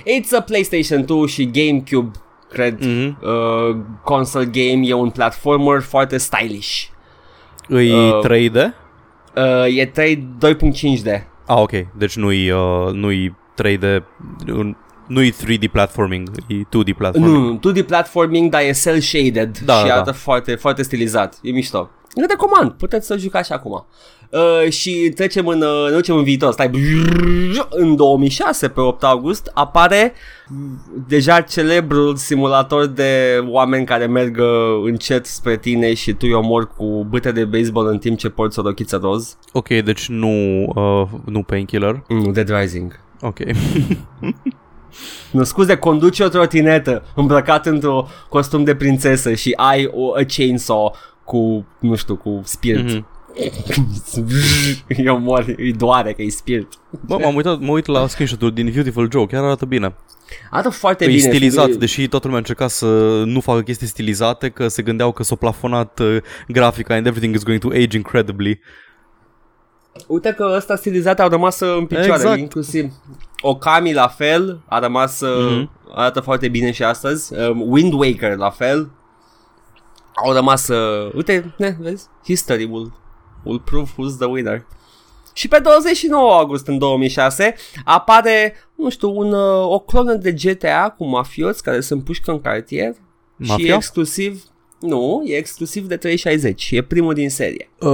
[0.01, 2.11] It's a PlayStation 2 și GameCube,
[2.53, 3.19] cred, Mhm.
[3.23, 6.83] uh, console game, e un platformer foarte stylish.
[7.69, 8.55] Îi Uh, 3D?
[9.37, 11.27] Uh, e 3, 2.5D.
[11.47, 11.71] Ah, ok.
[11.97, 14.03] Deci nu-i, uh, nu-i 3D,
[14.49, 17.37] un- nu-i 3D platforming, e 2D platforming.
[17.37, 20.17] Nu, 2D platforming, dar e cel-shaded Da, și da, arată da.
[20.17, 21.39] foarte, foarte stilizat.
[21.43, 21.91] E mișto.
[22.15, 23.87] Îl recomand, puteți să jucați acum.
[24.31, 26.53] Uh, și trecem în, uh, ne ducem în viitor.
[26.53, 26.71] Stai,
[27.71, 30.13] în 2006, pe 8 august, apare
[31.09, 36.77] deja celebrul simulator de oameni care merg uh, încet spre tine și tu îi omori
[36.77, 39.37] cu bâte de baseball în timp ce porți o rochiță roz.
[39.53, 42.03] Ok, deci nu, uh, nu Painkiller.
[42.09, 43.01] Mm, Dead Rising.
[43.21, 43.39] Ok.
[45.31, 50.97] Nu, scuze, conduci o trotinetă îmbrăcat într-o costum de prințesă și ai o a chainsaw
[51.31, 52.85] cu, nu știu, cu spirit.
[52.85, 53.07] Mhm.
[55.07, 56.69] Eu mor, îi doare că e spirit.
[57.07, 59.95] Bă, m-am uitat, mă uit la screenshot-ul din Beautiful Joe, chiar arată bine.
[60.51, 61.19] Arată foarte E bine.
[61.19, 62.87] stilizat, și- deși toată lumea încerca să
[63.27, 66.17] nu facă chestii stilizate, că se gândeau că s-a plafonat uh,
[66.49, 68.61] grafica and everything is going to age incredibly.
[70.07, 72.39] Uite că ăsta stilizat au rămas uh, în picioare, Exact.
[72.39, 72.93] inclusiv
[73.43, 75.71] Okami la fel, a rămas, uh, Mhm.
[75.95, 77.35] arată foarte bine și astăzi.
[77.35, 78.91] Um, Wind Waker la fel.
[80.15, 82.93] Au rămas, uh, uite, ne, vezi, history will,
[83.45, 84.67] will prove who's the winner.
[85.33, 90.95] Și pe 29 august în 2006 apare, nu știu, un, uh, o clonă de GTA
[90.99, 93.75] cu mafioți care se împușcă în cartier și e Mafia?
[93.75, 94.45] exclusiv,
[94.81, 97.71] nu, e exclusiv de 360, e primul din serie.
[97.81, 97.91] Uh,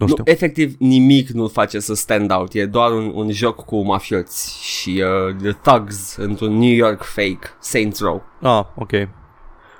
[0.00, 0.22] nu știu.
[0.26, 4.58] Nu, efectiv nimic nu face să stand out, e doar un, un joc cu mafioți
[4.62, 8.22] și uh, the thugs într-un New York fake, Saints Row.
[8.42, 8.90] Ah, ok.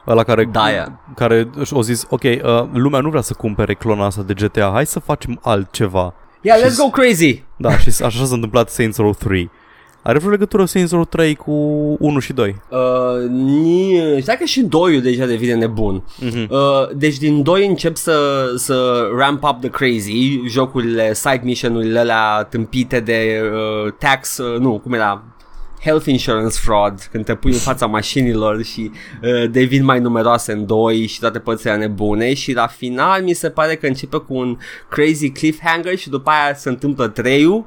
[0.07, 1.01] Ăla care, Da, ea.
[1.17, 2.39] care o zis, ok, uh,
[2.73, 6.15] lumea nu vrea să cumpere clona asta de GTA, hai să facem altceva.
[6.41, 7.43] Yeah, Și let's go crazy!
[7.57, 9.51] Da, și așa s-a întâmplat Saints Row 3.
[10.03, 11.51] Are vreo legătură Saints Row 3 cu
[11.99, 12.63] 1 și 2?
[12.69, 16.03] Uh, ni, știi că și 2 deja devine nebun.
[16.21, 16.47] Mhm.
[16.51, 16.59] Uh,
[16.95, 23.01] deci din 2 încep să, să ramp up the crazy, jocurile, side mission-urile alea tâmpite
[23.01, 25.25] de uh, tax, uh, nu, cum era,
[25.83, 28.91] health insurance fraud, când te pui în fața mașinilor și
[29.23, 33.51] uh, devin mai numeroase în 2 și toate părțile nebune și la final mi se
[33.51, 34.59] pare că începe cu un
[34.89, 37.65] crazy cliffhanger și după aia se întâmplă 3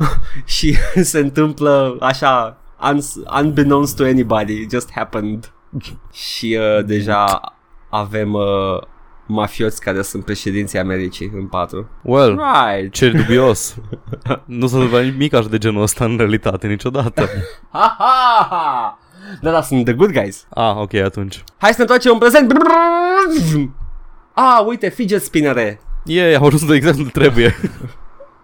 [0.56, 0.76] și
[1.12, 2.56] se întâmplă așa
[2.92, 5.52] uns- unbeknownst to anybody, it just happened.
[6.12, 7.40] și uh, deja
[7.90, 8.42] avem uh,
[9.26, 11.88] mafioți care sunt președinții Americii în 4.
[12.02, 12.40] Well,
[12.74, 12.92] Right.
[12.92, 13.76] ce dubios.
[14.44, 17.28] nu să vă nimic așa de genul ăsta în realitate niciodată.
[17.70, 18.98] Ha, ha, ha.
[19.40, 20.46] Da, da, sunt the good guys.
[20.50, 21.44] Ah, ok, atunci.
[21.58, 22.52] Hai să ne întoarcem în prezent.
[24.34, 25.80] Ah, uite, fidget spinnere.
[26.04, 27.54] E, am ajuns de exact unde trebuie.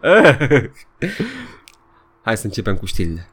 [2.22, 3.28] Hai să începem cu știrile.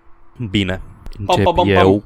[0.49, 0.81] Bine.
[1.15, 1.99] Pam, Încep pam, pam, eu.
[1.99, 2.03] pam.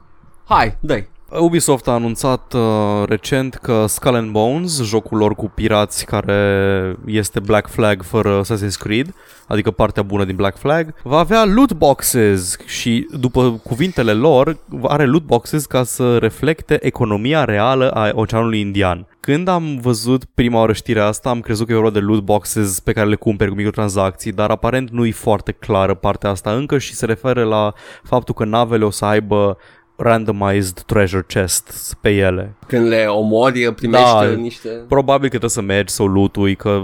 [0.57, 1.09] Hai, dai.
[1.37, 2.61] Ubisoft a anunțat uh,
[3.05, 8.77] recent că Skull and Bones, jocul lor cu pirați care este Black Flag fără Assassin's
[8.79, 9.13] Creed,
[9.47, 15.05] adică partea bună din Black Flag, va avea loot boxes și după cuvintele lor are
[15.05, 19.07] loot boxes ca să reflecte economia reală a Oceanului Indian.
[19.19, 22.79] Când am văzut prima oară știrea asta, am crezut că e vorba de loot boxes
[22.79, 26.77] pe care le cumperi cu microtransacții, dar aparent nu e foarte clară partea asta încă
[26.77, 29.57] și se referă la faptul că navele o să aibă
[29.99, 32.55] randomized treasure chests pe ele.
[32.67, 34.25] Când le omori, primești Da.
[34.25, 34.69] niște...
[34.69, 36.81] Probabil că trebuie să mergi să o lootui, că,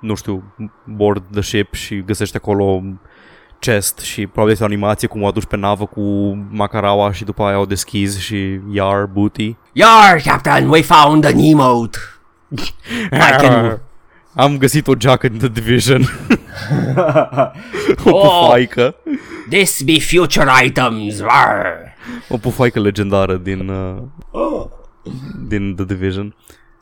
[0.00, 2.82] nu știu, board the ship și găsești acolo
[3.58, 6.00] chest și probabil este o animație cum o aduci pe navă cu
[6.50, 9.56] macaraua și după aia o deschizi și yar, booty.
[9.72, 11.98] Yar, Captain, we found an emote.
[13.12, 13.80] I can...
[14.34, 16.02] Am găsit o geacă din The Division.
[18.04, 18.38] o Oh.
[18.44, 18.94] pufaică.
[19.50, 21.20] This be future items.
[21.20, 21.94] Rar.
[22.28, 23.96] O pufaică legendară din, uh,
[25.48, 26.34] din The Division.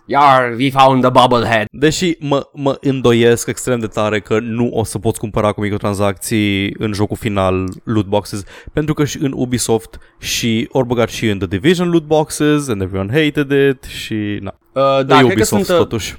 [0.07, 1.67] Yar, we found a bobblehead.
[1.71, 6.75] Deși mă, mă îndoiesc extrem de tare că nu o să poți cumpăra cu microtransacții
[6.79, 11.39] în jocul final loot boxes, pentru că și în Ubisoft și ori băgat și în
[11.39, 14.55] The Division loot boxes and everyone hated it și na.
[14.73, 16.17] Uh, da, Da, e cred că Ubisoft sunt uh, totuși.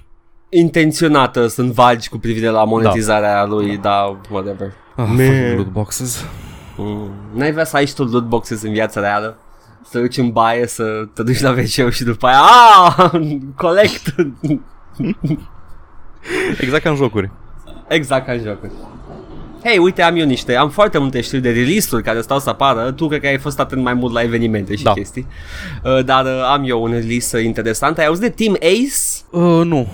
[0.57, 4.67] Intenționată, sunt vagi cu privire la monetizarea lui, da, whatever.
[4.95, 5.17] Ah, Man.
[5.17, 6.25] fucking loot boxes.
[6.77, 7.09] Mm.
[7.33, 9.37] N-ai vrea să ai și tu loot boxes în viața reală?
[9.89, 13.09] Să duci în baie, să te duci la wc și după aia, ah,
[13.55, 14.15] collect.
[16.61, 17.29] Exact ca în jocuri.
[17.87, 18.71] exact ca în jocuri.
[19.63, 22.91] Hei, uite, am eu niște, am foarte multe știri de release-uri care stau să apară.
[22.91, 24.91] Tu cred că ai fost atent mai mult la evenimente și Da.
[24.93, 25.27] chestii.
[25.83, 27.97] Uh, dar uh, am eu un release uh, interesant.
[27.97, 29.23] Ai auzit de Team Ace?
[29.31, 29.87] Uh, nu.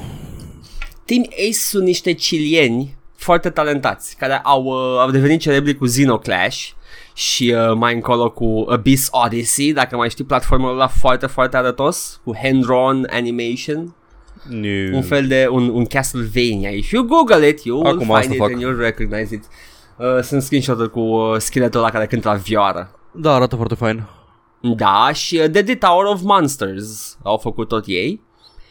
[1.12, 6.69] Team Ace sunt niște cilieni foarte talentați care au, uh, au devenit celebri cu Xenoclash
[7.13, 12.21] și uh, mai încolo cu Abyss Odyssey, dacă mai știi platformul ăla foarte, foarte arătos,
[12.24, 13.95] cu hand-drawn animation,
[14.50, 14.95] nu.
[14.95, 16.69] un fel de un, un Castlevania.
[16.69, 18.52] If you Google it, you will Acum find asta it fac.
[18.52, 19.43] and you'll recognize it.
[19.97, 23.00] Uh, sunt screenshot-uri cu uh, skeletul ăla care cântă la vioară.
[23.13, 24.04] Da, arată foarte fain.
[24.62, 28.21] Da, și uh, The, The Tower of Monsters au făcut tot ei.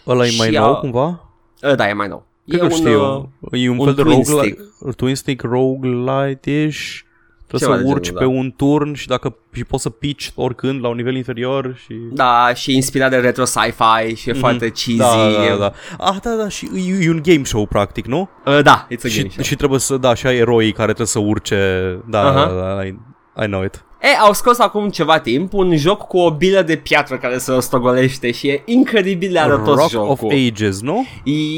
[0.06, 1.30] Ăla e Și mai a- nou cumva?
[1.62, 2.28] Uh, da, e mai nou.
[2.48, 3.30] Cred e că un, știu.
[3.40, 4.62] uh, e un, un fel de twin roguelike,
[4.96, 6.98] twin stick roguelite-ish.
[7.46, 8.30] Trebuie Ceva să de urci genul, pe da.
[8.30, 12.50] un turn și dacă și poți să pitch oricând la un nivel inferior și Da,
[12.54, 14.96] și e inspirat de retro sci-fi și e foarte cheesy.
[14.96, 15.72] da, e- da, da.
[15.98, 18.28] Ah, da, da, și e, e un game show practic, nu?
[18.46, 19.44] Uh, da, it's a game Și, show.
[19.44, 21.98] și trebuie să, da, și ai eroi care trebuie să urce.
[22.08, 22.46] Da, Aha.
[22.46, 22.88] da, da, I,
[23.42, 23.84] I know it.
[24.02, 27.52] E, au scos acum ceva timp un joc cu o bilă de piatră care se
[27.52, 30.08] rostogolește și e incredibil de arătos Rock jocul.
[30.10, 31.06] of Ages, nu?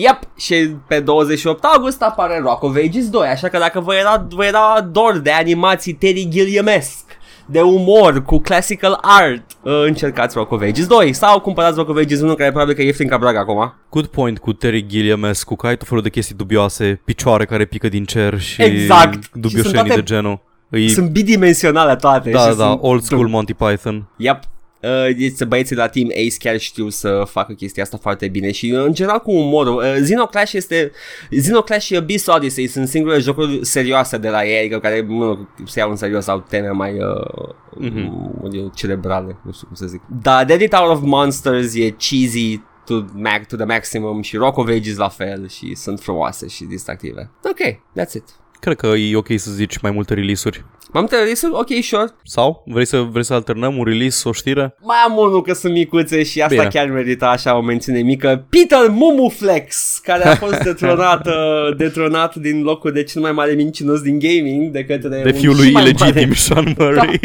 [0.01, 0.55] Yep, și
[0.89, 4.89] pe 28 august apare Rock of Ages 2, așa că dacă vă era, vă era
[4.93, 7.05] dor de animații Terry Gilliamesc,
[7.47, 11.97] de umor cu classical art, uh, încercați Rock of Ages 2 sau cumpărați Rock of
[11.97, 13.75] Ages 1 care probabil că e ieftin ca brag acum.
[13.91, 17.89] Good point cu Terry Gilliamescu, că ai tot felul de chestii dubioase, picioare care pică
[17.89, 19.13] din cer și Exact.
[19.23, 20.51] Și sunt dubioșenii toate- de genul.
[20.75, 22.31] Îi, Sunt bidimensionale toate.
[22.31, 24.09] da, și da, sunt old school Monty Python.
[24.17, 24.39] Yep.
[24.83, 28.51] Uh, este băieții de la Team Ace chiar știu să facă chestia asta foarte bine
[28.51, 29.77] și uh, în general cu umorul.
[29.77, 30.91] Uh, Xenoclash este
[31.31, 35.79] Xenoclash și Abyss Odyssey sunt singurele jocuri serioase de la ei, adică care nu se
[35.79, 38.75] iau în serios sau teme mai uh, mm-hmm.
[38.75, 40.01] cerebrale, nu știu cum să zic.
[40.23, 44.69] Da, Deadly Tower of Monsters e cheesy to, mac, to the maximum și Rock of
[44.69, 47.31] Ages la fel și sunt frumoase și distractive.
[47.45, 48.25] Ok, that's it.
[48.63, 50.65] Cred că e ok să zici mai multe release-uri.
[50.93, 51.47] M-am terorist?
[51.51, 52.05] Ok, sure.
[52.25, 52.63] Sau?
[52.67, 54.75] Vrei să, vrei să alternăm un release, o știre?
[54.81, 56.69] Mai am unul că sunt micuțe și asta Bine.
[56.69, 58.47] chiar merita așa o mențiune mică.
[58.49, 64.01] Peter Mumuflex, care a fost detronat, uh, detronat din locul de cel mai mare mincinos
[64.01, 67.21] din gaming de către De un fiul și lui mai ilegitim, mare- Sean Murray.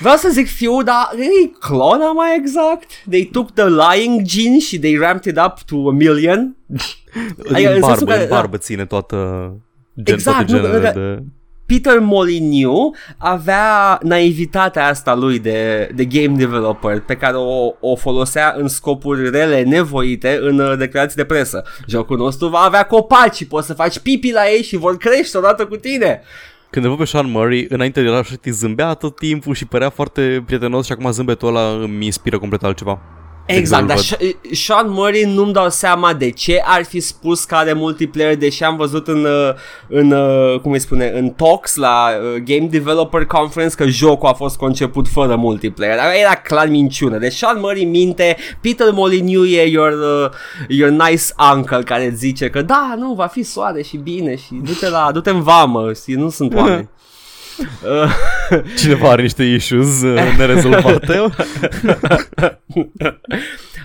[0.00, 2.86] Vreau să zic fiul, dar e clona mai exact.
[3.10, 6.56] They took the lying gene și they ramped it up to a million.
[7.52, 9.16] Adică, în în sensul barbă, că- în barbă ține toată...
[10.02, 11.22] Gen, Exact, toate nu, genele că- de...
[11.66, 18.54] Peter Molyneux avea naivitatea asta lui de, de game developer pe care o, o folosea
[18.58, 21.64] în scopuri rele, nevoite, în uh, declarații de presă.
[21.86, 25.38] Jocul nostru va avea copaci și poți să faci pipi la ei și vor crește
[25.38, 26.22] odată cu tine.
[26.70, 30.42] Când văd pe Sean Murray, înainte era așa, știi, zâmbea tot timpul și părea foarte
[30.46, 33.00] prietenos și acum zâmbetul ăla îmi inspiră complet altceva.
[33.46, 34.22] Exact, dar Exact.
[34.22, 38.64] Sh- Sean Murray nu-mi dau seama de ce ar fi spus că are multiplayer, deși
[38.64, 39.54] am văzut în, uh,
[39.88, 44.32] în uh, cum îi spune, în talks la uh, Game Developer Conference că jocul a
[44.32, 45.96] fost conceput fără multiplayer.
[45.96, 47.18] Dar era clar minciună.
[47.18, 50.30] Deci Sean Murray minte, Peter Molyneux e your, uh,
[50.68, 51.24] your nice
[51.54, 55.10] uncle care îți zice că da, nu, va fi soare și bine și du-te, la,
[55.12, 56.88] du-te în vamă, știi, nu sunt oameni.
[57.58, 61.22] Uh, Cineva are niște issues uh, nerezolvate.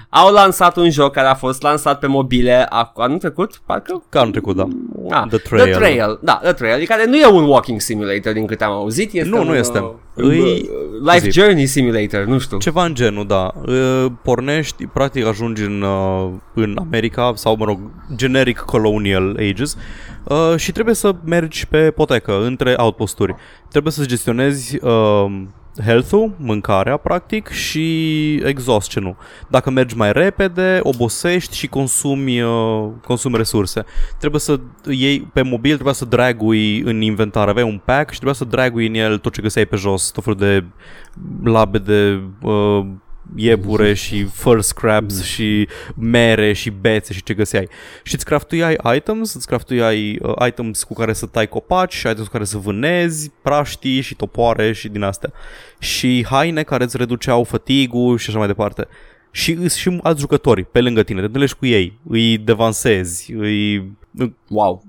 [0.10, 4.04] au lansat un joc care a fost lansat pe mobile acum anul trecut, parcă?
[4.10, 4.68] Ca anul trecut, da.
[5.10, 5.64] Ah, The Trail.
[5.64, 9.14] The Trail, da, The Trail, care nu e un walking simulator din câte am auzit,
[9.14, 9.80] este Nu, un, nu este.
[9.80, 11.40] uh, Îi- uh, life zi.
[11.40, 12.58] journey simulator, nu știu.
[12.58, 13.52] Ceva în genul, da.
[13.68, 17.80] Uh, Pornești, practic ajungi în, uh, în America sau, mă rog,
[18.16, 19.78] generic colonial ages
[20.30, 23.36] uh, și trebuie să mergi pe potecă între outposturi.
[23.70, 25.26] Trebuie să gestionezi uh,
[25.84, 29.18] health-ul, mâncarea, practic, și exhaust nu.
[29.50, 33.86] Dacă mergi mai repede, obosești și consumi, uh, consumi resurse.
[34.20, 34.60] Trebuie să
[34.90, 37.48] iei pe mobil, trebuia să dragui în inventar.
[37.48, 40.24] Aveai un pack și trebuia să dragui în el tot ce găseai pe jos, tot
[40.24, 40.66] felul de
[41.44, 42.86] labe de uh,
[43.36, 47.68] iepure și fur scraps și mere și bețe și ce găseai.
[48.04, 52.26] Și îți craftuiai items, îți craftuiai uh, items cu care să tai copaci și items
[52.26, 55.32] cu care să vânezi, praștii și topoare și din astea.
[55.80, 58.88] Și haine care îți reduceau fatigue și așa mai departe.
[59.32, 63.96] Și îs și alți jucători pe lângă tine, te întâlnești cu ei, îi devansezi, îi
[64.50, 64.84] Wow.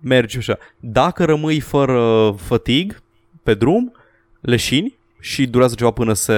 [0.00, 0.58] mergi așa.
[0.80, 3.02] Dacă rămâi fără fatig
[3.42, 3.92] pe drum,
[4.40, 6.34] leșini și durează ceva până se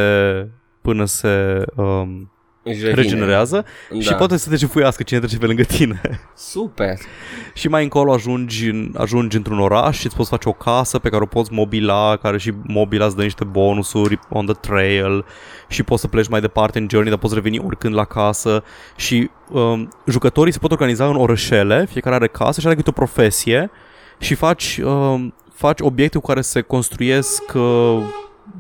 [0.91, 2.31] până se um,
[2.63, 3.03] Își revine.
[3.03, 4.01] regenerează Da.
[4.01, 6.01] și poate să te jefuiască cine trece pe lângă tine.
[6.37, 6.95] Super.
[7.55, 11.09] și mai încolo ajungi, în- ajungi într-un oraș și îți poți face o casă pe
[11.09, 15.25] care o poți mobila, care și mobila îți dă niște bonusuri on the trail
[15.69, 18.63] și poți să pleci mai departe în journey, dar poți reveni oricând la casă
[18.97, 22.93] și um, jucătorii se pot organiza în orășele, fiecare are casă și are câte o
[22.93, 23.71] profesie
[24.19, 27.99] și faci, um, faci obiecte cu care se construiesc uh,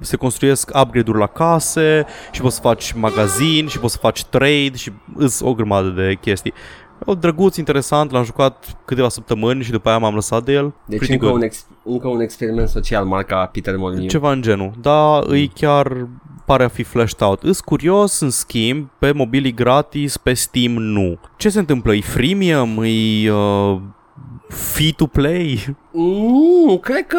[0.00, 4.72] se construiesc upgrade-uri la case și poți să faci magazin și poți să faci trade
[4.74, 6.52] și îs o grămadă de chestii.
[7.04, 10.74] O drăguț, interesant, l-am jucat câteva săptămâni și după aia m-am lăsat de el.
[10.86, 11.36] Deci Pretty încă good.
[11.36, 14.10] un, ex- încă un experiment social marca Peter Molyneux.
[14.10, 14.72] Ceva în genul.
[14.80, 16.06] Da, îi chiar
[16.46, 17.42] pare a fi fleshed out.
[17.42, 21.18] Îs curios, în schimb, pe mobilii gratis, pe Steam nu.
[21.36, 21.94] Ce se întâmplă?
[21.94, 22.82] E freemium?
[22.82, 23.80] E uh,
[24.50, 25.76] free to play?
[25.90, 27.18] Nu, cred că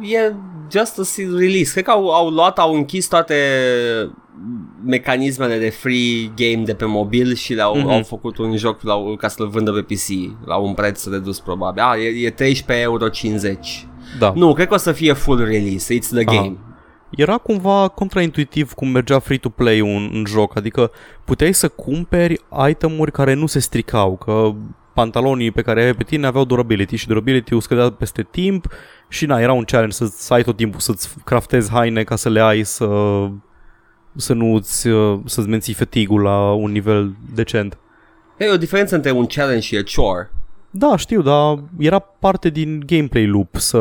[0.00, 0.32] e
[0.72, 1.72] just a se- release.
[1.72, 3.34] Cred că au, au luat, au închis toate
[4.84, 7.86] mecanismele de free game de pe mobil și le-au Mhm.
[7.88, 7.92] mm-hmm.
[7.94, 10.08] au făcut un joc la, ca să-l vândă pe PC
[10.46, 11.82] la un preț redus probabil.
[11.82, 13.06] Ah, e, e 13,50 euro.
[14.18, 14.32] Da.
[14.36, 15.94] Nu, cred că o să fie full release.
[15.98, 16.34] It's the Aha.
[16.36, 16.56] game.
[17.10, 20.90] Era cumva contraintuitiv cum mergea free-to-play un, un joc, adică
[21.24, 24.52] puteai să cumperi itemuri care nu se stricau, că
[24.94, 28.66] pantalonii pe care aveai pe tine aveau durability și durability-ul scădea peste timp
[29.08, 32.28] și na, era un challenge să, să ai tot timpul să-ți craftezi haine ca să
[32.28, 32.88] le ai să,
[34.16, 37.78] să nu-ți, uh, să-ți menții fatigul la un nivel decent.
[38.38, 40.30] E o diferență între un challenge și a chore.
[40.70, 43.78] Da, știu, dar era parte din gameplay loop să,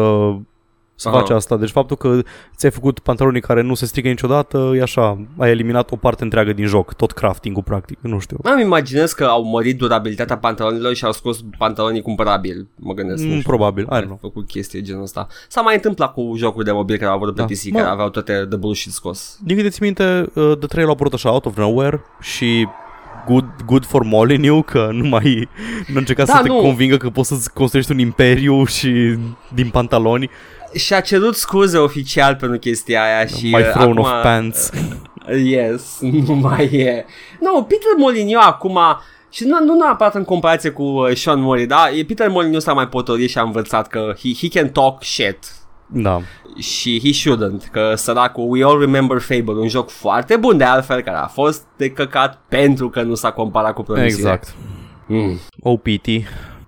[1.00, 1.18] să Aha.
[1.18, 1.58] faci asta.
[1.58, 2.20] Deci faptul că
[2.56, 6.54] ți-ai făcut pantalonii care nu se strică niciodată, e așa, ai eliminat o parte întreagă
[6.54, 8.38] din joc, tot crafting-ul practic, nu știu.
[8.44, 12.68] Am imaginez că au mărit durabilitatea pantalonilor și au scos pantalonii cumpărabili.
[12.76, 13.24] Mă gândesc.
[13.24, 13.50] nu Mm, știu.
[13.50, 14.18] probabil, I don't Ai know.
[14.22, 15.28] făcut chestii genul ăsta.
[15.48, 17.46] S-a mai întâmplat cu jocuri de mobil care au avut pe Da.
[17.48, 19.38] PC, Mă- care aveau toate de bullshit scos.
[19.44, 22.68] Din câte ți minte, uh, The Trail a apărut așa out of nowhere și
[23.28, 25.50] good, good for Molyneux că nu mai
[25.88, 26.56] nu a încercat Da, să te nu.
[26.56, 29.18] convingă că poți să-ți construiești un imperiu și
[29.54, 30.30] din pantaloni,
[30.74, 34.70] Și a cerut scuze oficial pentru chestia aia și my uh, throne acum, of pants.
[35.44, 37.06] Yes, nu mai e.
[37.40, 38.80] Nu, Peter Molyneux acum
[39.30, 41.90] și nu, nu neapărat în comparație cu uh, Sean Murray, da?
[41.96, 45.40] E Peter Molyneux s-a mai potolit și a învățat că he, he can talk shit
[45.88, 46.22] Da.
[46.60, 51.02] și he shouldn't, că săracul We All Remember Fable, un joc foarte bun de altfel,
[51.02, 54.34] care a fost de căcat pentru că nu s-a comparat cu promisiunea.
[54.34, 54.56] Exact.
[55.06, 55.40] Mm.
[55.62, 56.08] OPT.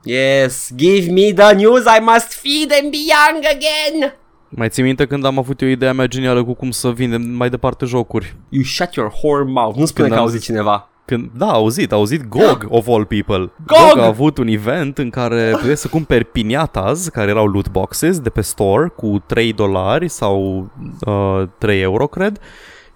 [0.03, 4.13] Yes, give me the news, I must feed and be young again!
[4.49, 7.49] Mai ții minte când am avut eu ideea mea genială cu cum să vindem mai
[7.49, 8.35] departe jocuri?
[8.49, 10.85] You shut your whore mouth, nu spune Când că am auzi zis- cineva.
[11.05, 13.51] Când, da, a auzit, a auzit GOG of all people.
[13.67, 13.97] GOG!
[13.97, 18.30] a avut un event în care puteai să cumperi piniatas, care erau loot boxes de
[18.30, 20.67] pe store cu 3 dolari sau
[21.05, 22.39] uh, 3 euro, cred.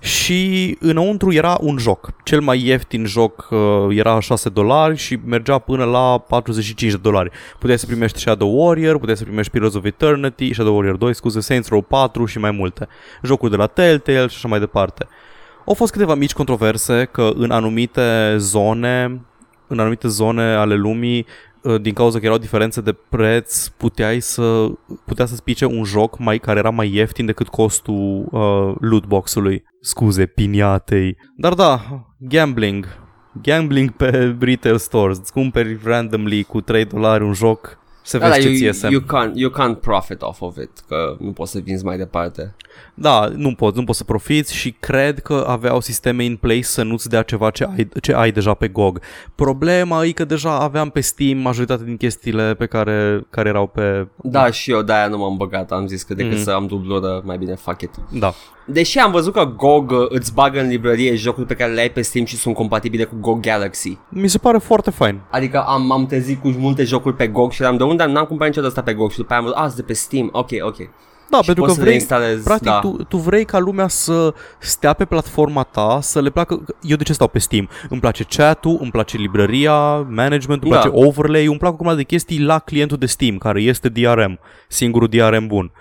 [0.05, 2.09] Și înăuntru era un joc.
[2.23, 7.31] Cel mai ieftin joc uh, era 6 dolari și mergea până la 45 de dolari.
[7.59, 11.39] Puteai să primești Shadow Warrior, puteai să primești Pillars of Eternity, Shadow Warrior 2, scuze,
[11.39, 12.87] Saints Row 4 și mai multe.
[13.23, 15.07] Jocuri de la Telltale și așa mai departe.
[15.65, 19.21] Au fost câteva mici controverse că în anumite zone,
[19.67, 24.67] în anumite zone ale lumii, uh, din cauza că erau diferențe de preț, puteai să
[25.05, 29.63] putea să spice un joc mai care era mai ieftin decât costul uh, lootbox-ului.
[29.81, 31.17] Scuze, piniatei.
[31.37, 31.81] Dar da,
[32.19, 32.85] gambling.
[33.41, 35.17] Gambling pe retail stores.
[35.17, 38.89] Îți cumperi randomly cu 3 dolari un joc să Da, vezi da, ce you, ție
[38.89, 42.55] you, can't, you can't profit off of it, că nu poți să vinzi mai departe.
[42.93, 46.83] Da, nu poți, nu poți să profiți și cred că aveau sisteme in place să
[46.83, 48.99] nu-ți dea ceva ce ai, ce ai deja pe GOG.
[49.35, 54.07] Problema e că deja aveam pe Steam majoritatea din chestiile pe care, care erau pe...
[54.23, 56.43] Da, și eu de-aia nu m-am băgat, am zis că decât Mhm.
[56.43, 57.91] să am dublură, mai bine fuck it.
[58.09, 58.33] Da.
[58.67, 61.89] Deși am văzut că GOG uh, îți bagă în librărie jocuri pe care le ai
[61.89, 63.97] pe Steam și sunt compatibile cu GOG Galaxy.
[64.09, 65.19] Mi se pare foarte fain.
[65.31, 68.25] Adică am, am trezit cu multe jocuri pe GOG și eram de unde am- n-am
[68.25, 70.29] cumpărat niciodată asta pe GOG și după aia am văzut, a, sunt de pe Steam,
[70.31, 70.75] ok, ok.
[71.29, 72.79] Da, Și pentru că poți să le vrei, instalezi, practic da.
[72.79, 77.03] tu, tu vrei ca lumea să stea pe platforma ta, să le placă, eu de
[77.03, 77.69] ce stau pe Steam?
[77.89, 80.79] Îmi place chat-ul, îmi place librăria, management, îmi Da.
[80.79, 84.39] place overlay, îmi plac o grămadă de chestii la clientul de Steam, care este DRM,
[84.67, 85.71] singurul DRM bun.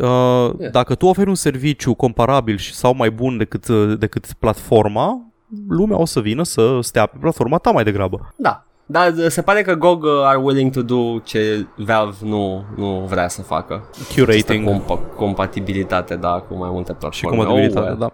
[0.00, 0.70] Uh, Yeah.
[0.72, 5.26] Dacă tu oferi un serviciu comparabil și sau mai bun decât, uh, decât platforma,
[5.68, 8.32] lumea o să vină să stea pe platforma ta mai degrabă.
[8.36, 8.66] Da.
[8.92, 13.04] Dar uh, se pare că GOG uh, are willing to do ce Valve nu, nu
[13.08, 13.88] vrea să facă.
[14.14, 17.36] Curating Această compa- compatibilitate, da, cu mai multe și platforme.
[17.36, 18.12] compatibilitate, Oh, well.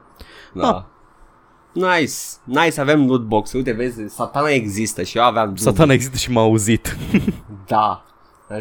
[0.52, 0.60] da.
[0.62, 0.86] Da.
[1.72, 2.12] Nice,
[2.44, 6.96] nice, avem lootbox Uite, vezi, satana există și eu aveam Satana există și m-a auzit.
[7.66, 8.02] Da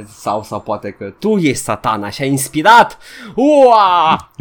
[0.08, 2.98] sau, sau poate că tu ești satana și ai inspirat
[3.36, 4.32] Ua!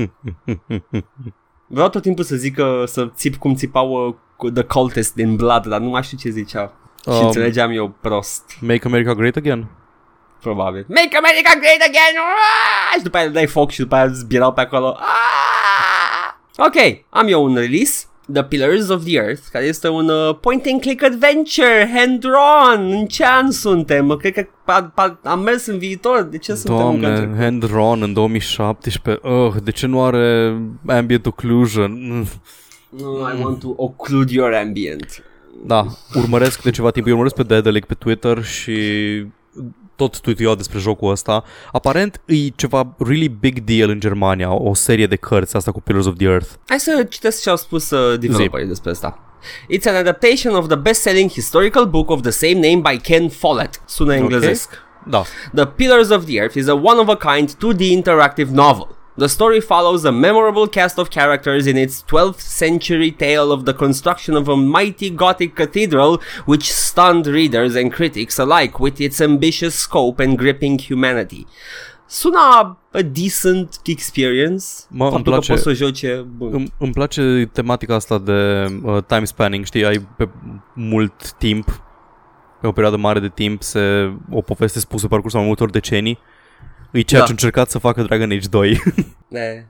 [1.67, 5.37] Vreau tot timpul să zic că să țip cum țipau uh, cu The Cultist din
[5.37, 6.73] Blood Dar nu mai știu ce zicea
[7.13, 9.67] Și Um, înțelegeam eu prost Make America Great Again?
[10.41, 12.97] Probabil Make America Great Again Ua!
[12.97, 16.67] Și după aia le dai foc și după aia zbierau pe acolo Ua!
[16.67, 16.75] Ok,
[17.09, 21.91] am eu un release The Pillars of the Earth, care este un uh, point-and-click adventure,
[21.95, 24.17] hand-drawn, în ce an suntem?
[24.17, 27.37] Cred că pa, pa, am mers în viitor, de ce suntem încă în Doamne, trecut?
[27.39, 31.91] Hand Run în 2017 uh, De ce nu are Ambient Occlusion?
[32.11, 32.27] Mm.
[32.89, 35.23] No, I want to occlude your ambient.
[35.65, 38.77] Da, urmăresc de ceva timp Eu urmăresc pe Dedalic pe Twitter Și
[39.97, 45.07] tot tweetuiau despre jocul ăsta Aparent e ceva really big deal în Germania O serie
[45.07, 48.19] de cărți asta cu Pillars of the Earth Hai să citesc ce au spus uh,
[48.19, 49.19] developerii despre asta.
[49.69, 53.81] It's an adaptation of the best-selling historical book of the same name by Ken Follett.
[53.85, 54.85] Sună englezesc.
[55.09, 55.23] Da,
[55.55, 58.96] The Pillars of the Earth is a one-of-a-kind 2D interactive novel.
[59.19, 63.73] The story follows a memorable cast of characters in its 12th century tale of the
[63.73, 69.75] construction of a mighty Gothic cathedral which stunned readers and critics alike with its ambitious
[69.75, 71.47] scope and gripping humanity.
[72.09, 72.39] Sună
[72.93, 74.65] a decent experience.
[74.89, 76.25] Mă, îmi Faptul place- că poți să joce...
[76.37, 76.53] Bun.
[76.53, 80.29] îmi, îmi place tematica asta de uh, time spanning Știi, ai pe
[80.75, 81.83] mult timp
[82.61, 86.19] Pe o perioadă mare de timp se, O poveste spusă pe parcursul mai multor decenii
[86.91, 87.27] E ceea Da.
[87.27, 88.83] ce a încercat să facă Dragon Age 2
[89.29, 89.67] Ne.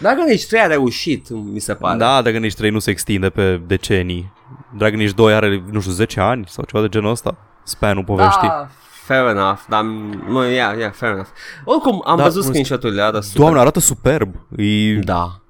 [0.00, 1.98] Dragon Age 3 a reușit, mi se pare.
[1.98, 4.32] Da, Dragon Age 3 nu se extinde pe decenii.
[4.76, 7.36] Dragon Age 2 are, nu știu, 10 ani sau ceva de genul ăsta.
[7.62, 8.48] Span-ul poveștii.
[8.48, 8.68] Da,
[9.04, 9.82] fair enough, dar,
[10.28, 11.28] mă, yeah, yeah, fair enough.
[11.64, 13.40] Oricum, am Da, văzut nu- screenshot-urile, arată super.
[13.40, 14.34] Doamne, arată superb.
[14.56, 15.40] E, Da.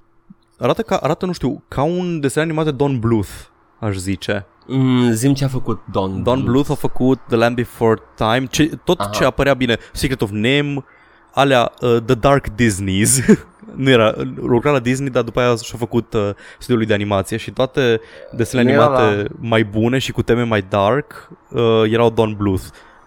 [0.58, 3.28] arată, ca, arată, nu știu, ca un desen animat de Don Bluth,
[3.78, 4.46] aș zice.
[4.72, 6.22] Mm, zim ce a făcut Don.
[6.22, 9.08] Don Bluth a făcut The Land Before Time, ce, tot Aha.
[9.10, 10.84] ce apărea bine, Secret of Nim,
[11.34, 13.20] alea, uh, The Dark Disneys.
[13.74, 17.36] nu era, lucra la Disney, dar după aia și-a făcut uh, studiul lui de animație
[17.36, 18.00] și toate
[18.36, 22.62] desenele Nu era animate mai bune și cu teme mai dark uh, erau Don Bluth.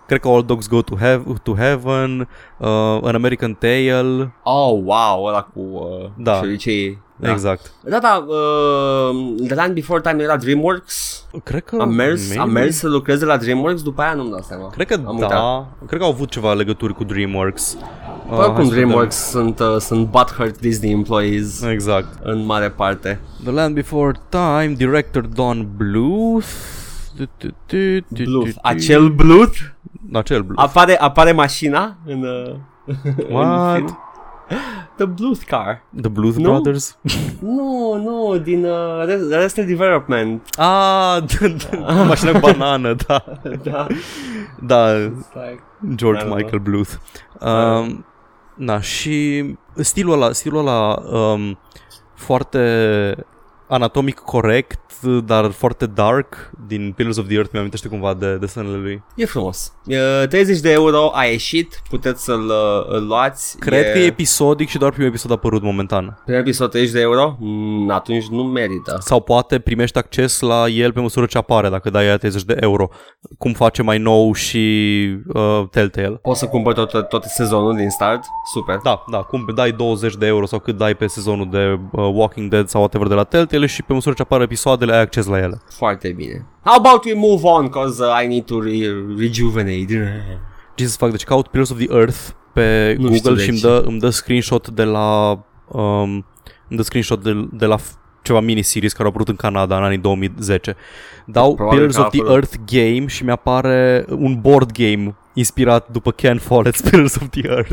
[0.07, 2.19] Cred că All Dogs Go to, Hev- to Heaven,
[2.57, 2.67] uh,
[3.03, 6.33] An American Tale, Oh, wow, ăla cu uh, Da.
[6.33, 7.01] șericei.
[7.23, 7.31] Da.
[7.31, 7.71] exact.
[7.83, 11.25] Da, da, uh, The Land Before Time era DreamWorks.
[11.43, 12.59] Cred că A mers, a maybe.
[12.59, 14.69] mers să lucreze la DreamWorks, după aia nu-mi dau seama.
[14.69, 15.67] Cred că Am da, uitat.
[15.87, 17.77] cred că au avut ceva legături cu DreamWorks.
[18.29, 18.73] Uh, Oricum, hai să vedem.
[18.87, 22.07] DreamWorks sunt, uh, sunt butthurt Disney employees Exact.
[22.23, 23.19] în mare parte.
[23.43, 26.45] The Land Before Time, director Don Bluth.
[27.17, 28.45] Tu, tu, tu, tu, Bluth.
[28.45, 28.59] tu, tu.
[28.61, 29.57] Acel Bluth?
[30.13, 30.61] Acel Bluth.
[30.63, 32.55] Apare, apare mașina în, uh,
[33.29, 33.75] în What?
[33.75, 33.97] film?
[34.97, 35.83] The Bluth car.
[36.01, 36.49] The Bluth Nu?
[36.51, 36.97] Brothers?
[37.41, 38.71] Nu, nu, din uh,
[39.01, 40.47] Arrest- Arrested Development.
[40.57, 41.17] Ah,
[42.07, 43.23] mașina cu banană, da.
[43.63, 43.87] Da.
[44.59, 45.63] Da, It's like,
[45.95, 46.89] George I don't Michael Bluth.
[47.39, 48.05] Um,
[48.55, 51.59] da, și stilul ăla, stilul ăla um,
[52.15, 53.15] foarte
[53.67, 59.03] anatomic corect dar foarte dark din Pillars of the Earth, mi-amintește cumva de desenele lui.
[59.15, 59.73] E frumos.
[59.85, 63.57] E, 30 de euro a ieșit, puteți să-l uh, îl luați.
[63.59, 63.91] Cred e...
[63.91, 66.21] că e episodic și doar primul episod a apărut momentan.
[66.25, 67.37] Primul episod 30 de euro?
[67.39, 68.97] Mm, atunci nu merită.
[68.99, 72.57] Sau poate primești acces la el pe măsură ce apare, dacă dai aia 30 de
[72.59, 72.89] euro.
[73.37, 74.57] Cum face mai nou și
[75.33, 76.19] uh, Telltale.
[76.21, 78.23] Poți să cumpări tot, tot sezonul din start?
[78.53, 78.79] Super.
[78.83, 82.49] Da, da, cum dai 20 de euro sau cât dai pe sezonul de uh, Walking
[82.49, 85.37] Dead sau whatever de la Telltale și pe măsură ce apare episoadele ai acces la
[85.37, 85.61] ele.
[85.69, 86.45] Foarte bine.
[86.63, 90.23] How about we move on, cause uh, I need to re- rejuvenate.
[90.77, 92.17] Jesus fuck, deci caut Pillars of the Earth
[92.53, 95.29] pe Nu Google și știu îmi de dă, îmi dă screenshot de la
[95.67, 96.09] um,
[96.67, 99.83] îmi dă screenshot de, de la f- ceva miniseries care au apărut în Canada în
[99.83, 100.75] anii 2010.
[101.25, 102.35] Dau Probabil Pillars că a of the apărut.
[102.43, 107.71] Earth game și mi-apare un board game inspirat după Ken Follett's Pillars of the Earth.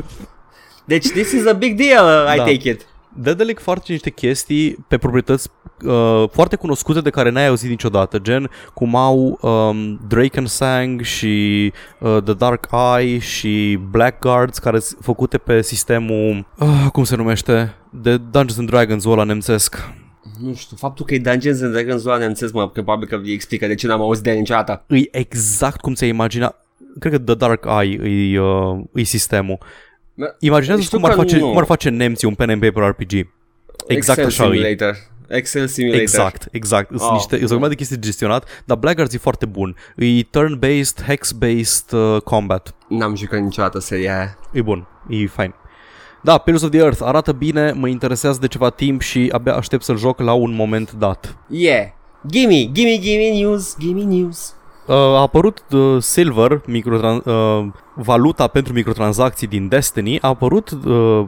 [0.84, 2.04] Deci this is a big deal,
[2.34, 2.42] I Da.
[2.44, 2.86] take it.
[3.16, 5.48] Dedelic face niște chestii pe proprietăți
[5.84, 12.22] uh, foarte cunoscute de care n-ai auzit niciodată, gen cum au um, Drakensang și uh,
[12.24, 18.16] The Dark Eye și Blackguards care sunt făcute pe sistemul, uh, cum se numește, de
[18.16, 19.92] Dungeons and Dragons ăla nemțesc.
[20.40, 23.32] Nu știu, faptul că e Dungeons and Dragons la nemțesc, mă, că probabil că îi
[23.32, 24.84] explică de ce n-am auzit de el niciodată.
[24.86, 26.54] Îi exact cum ți-ai imagina,
[26.98, 29.58] cred că The Dark Eye îi, uh, îi sistemul.
[30.20, 31.48] Mă, Imaginează știu cum ar, că face, nu.
[31.48, 33.12] cum ar face nemții un pen and paper RPG.
[33.86, 34.56] Exact Excel așa îi.
[34.56, 34.96] Simulator.
[35.28, 36.00] Excel Simulator.
[36.00, 36.88] Exact, exact.
[36.88, 37.12] Sunt Oh.
[37.12, 39.76] niște, sunt o grămadă de chestii de gestionat, dar Blackguards e foarte bun.
[39.96, 42.74] E turn-based, hex-based uh, combat.
[42.88, 44.38] N-am jucat niciodată seria aia.
[44.52, 45.54] E bun, e fine.
[46.22, 49.82] Da, Pillars of the Earth arată bine, mă interesează de ceva timp și abia aștept
[49.82, 51.36] să-l joc la un moment dat.
[51.48, 51.86] Yeah.
[52.30, 54.54] Gimme, gimme, gimme news, gimme news.
[54.86, 61.26] Uh, a apărut uh, Silver, microtran- uh, valuta pentru microtransacții din Destiny, a apărut uh,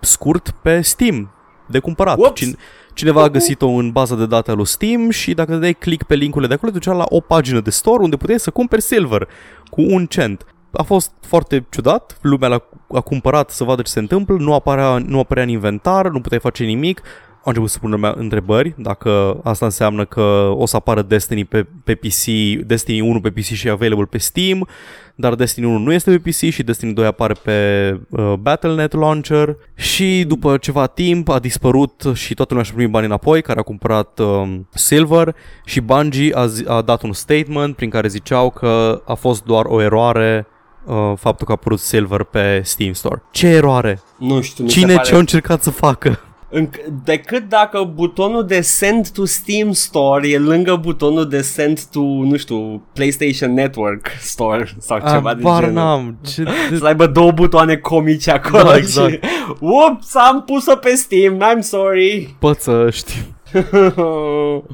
[0.00, 1.30] scurt pe Steam,
[1.66, 2.18] de cumpărat.
[2.18, 2.40] Ups.
[2.40, 2.54] Cine,
[2.94, 6.14] cineva a găsit-o în baza de date a lui Steam și dacă dai click pe
[6.14, 9.28] linkurile de acolo, te ducea la o pagină de store unde puteai să cumperi Silver
[9.70, 10.46] cu un cent.
[10.72, 12.62] A fost foarte ciudat, lumea l-a
[12.94, 16.40] a cumpărat să vadă ce se întâmplă, nu apărea, nu apărea în inventar, nu puteai
[16.40, 17.02] face nimic,
[17.44, 21.66] au început să pună lumea întrebări dacă asta înseamnă că o să apară Destiny pe,
[21.84, 22.24] pe PC,
[22.66, 24.68] Destiny 1 pe PC și e available pe Steam,
[25.14, 29.56] dar Destiny 1 nu este pe PC și Destiny 2 apare pe uh, Battle.net Launcher
[29.74, 33.62] și după ceva timp a dispărut și toată lumea și-a primit bani înapoi care a
[33.62, 35.34] cumpărat um, Silver
[35.64, 39.64] și Bungie a, zi- a dat un statement prin care ziceau că a fost doar
[39.64, 40.46] o eroare
[40.84, 43.22] uh, faptul că a apărut Silver pe Steam Store.
[43.30, 44.00] Ce eroare?
[44.18, 45.08] Nu știu, mi Cine se pare...
[45.08, 46.20] ce a încercat să facă?
[46.56, 52.00] Înc- decât dacă butonul de send to Steam Store e lângă butonul de send to,
[52.00, 55.74] nu știu, PlayStation Network Store sau ceva de Abar genul.
[55.74, 56.18] n-am.
[56.34, 56.44] Ce,
[56.78, 58.76] Să aibă două butoane comice acolo Da, și...
[58.78, 59.24] exact.
[59.60, 62.36] Ups, am pus-o pe Steam, I'm sorry.
[62.38, 63.22] păță, știu.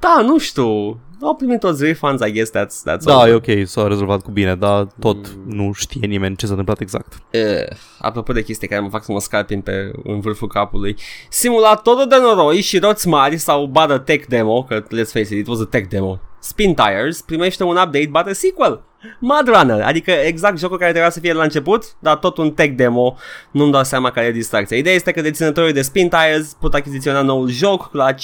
[0.00, 0.98] da, nu știu.
[1.24, 3.28] Au primit toți refunds, I guess that's, that's Da, all.
[3.30, 7.12] e ok, s-a rezolvat cu bine, dar tot nu știe nimeni ce s-a întâmplat exact.
[7.32, 10.96] Uh, apropo de chestii care mă fac să mă scalpin pe, în vârful capului
[11.28, 15.46] Simulatorul de noroi și roți mari sau badă tech demo Că let's face it, it
[15.46, 16.18] was a tech demo.
[16.38, 18.80] Spin Tires primește un update, bate sequel.
[19.18, 22.74] Mud Runner, adică exact jocul care trebuia să fie la început Dar tot un tech
[22.76, 23.16] demo,
[23.50, 24.76] nu-mi dau seama care e distracția.
[24.76, 28.16] Ideea este că deținătorii de Spin Tires pot achiziționa noul joc la 50%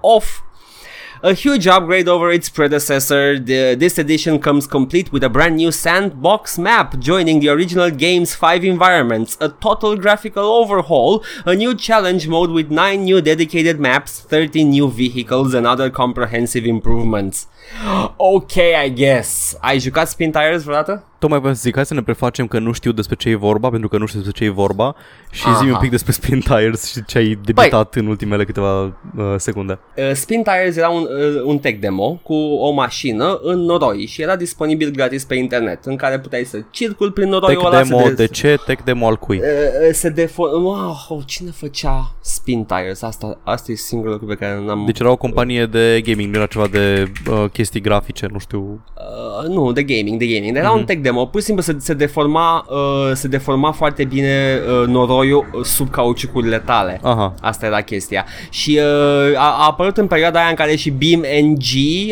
[0.00, 0.38] off
[1.24, 5.72] A huge upgrade over its predecessor, the, this edition comes complete with a brand new
[5.72, 12.28] sandbox map joining the original game's five environments, a total graphical overhaul, a new challenge
[12.28, 17.46] mode with nine new dedicated maps, 13 new vehicles, and other comprehensive improvements.
[18.16, 18.54] Ok,
[18.86, 19.56] I guess.
[19.60, 21.04] Ai jucat Spin Tires vreodată?
[21.18, 23.70] Tocmai vreau să zic, hai să ne prefacem că nu știu despre ce e vorba,
[23.70, 24.94] pentru că nu știu despre ce e vorba
[25.30, 25.58] și Aha.
[25.62, 28.92] zi un pic despre Spin Tires și ce ai debitat în ultimele câteva uh,
[29.36, 29.78] secunde.
[29.96, 34.22] Uh, Spin Tires era un, uh, un tech demo cu o mașină în noroi și
[34.22, 38.00] era disponibil gratis pe internet în care puteai să circul prin noroiul Tech ăla demo,
[38.00, 38.58] să de ce?
[38.66, 39.38] Tech demo al cui?
[39.38, 40.42] Uh, uh, se defo...
[40.42, 43.02] Wow, cine făcea Spin Tires?
[43.02, 44.82] Asta, asta e singurul lucru pe care n-am...
[44.86, 48.84] Deci era o companie de gaming, nu era ceva de uh, chestii grafice, nu știu.
[48.94, 50.56] Uh, nu, de gaming, de gaming.
[50.56, 54.60] Era un tech demo, pur și simplu se, se deforma, uh, se deforma foarte bine
[54.80, 57.00] uh, noroiul uh, sub cauciucurile tale.
[57.02, 57.34] Aha.
[57.40, 58.26] Asta era chestia.
[58.50, 61.62] Și uh, a, a apărut în perioada aia în care și BeamNG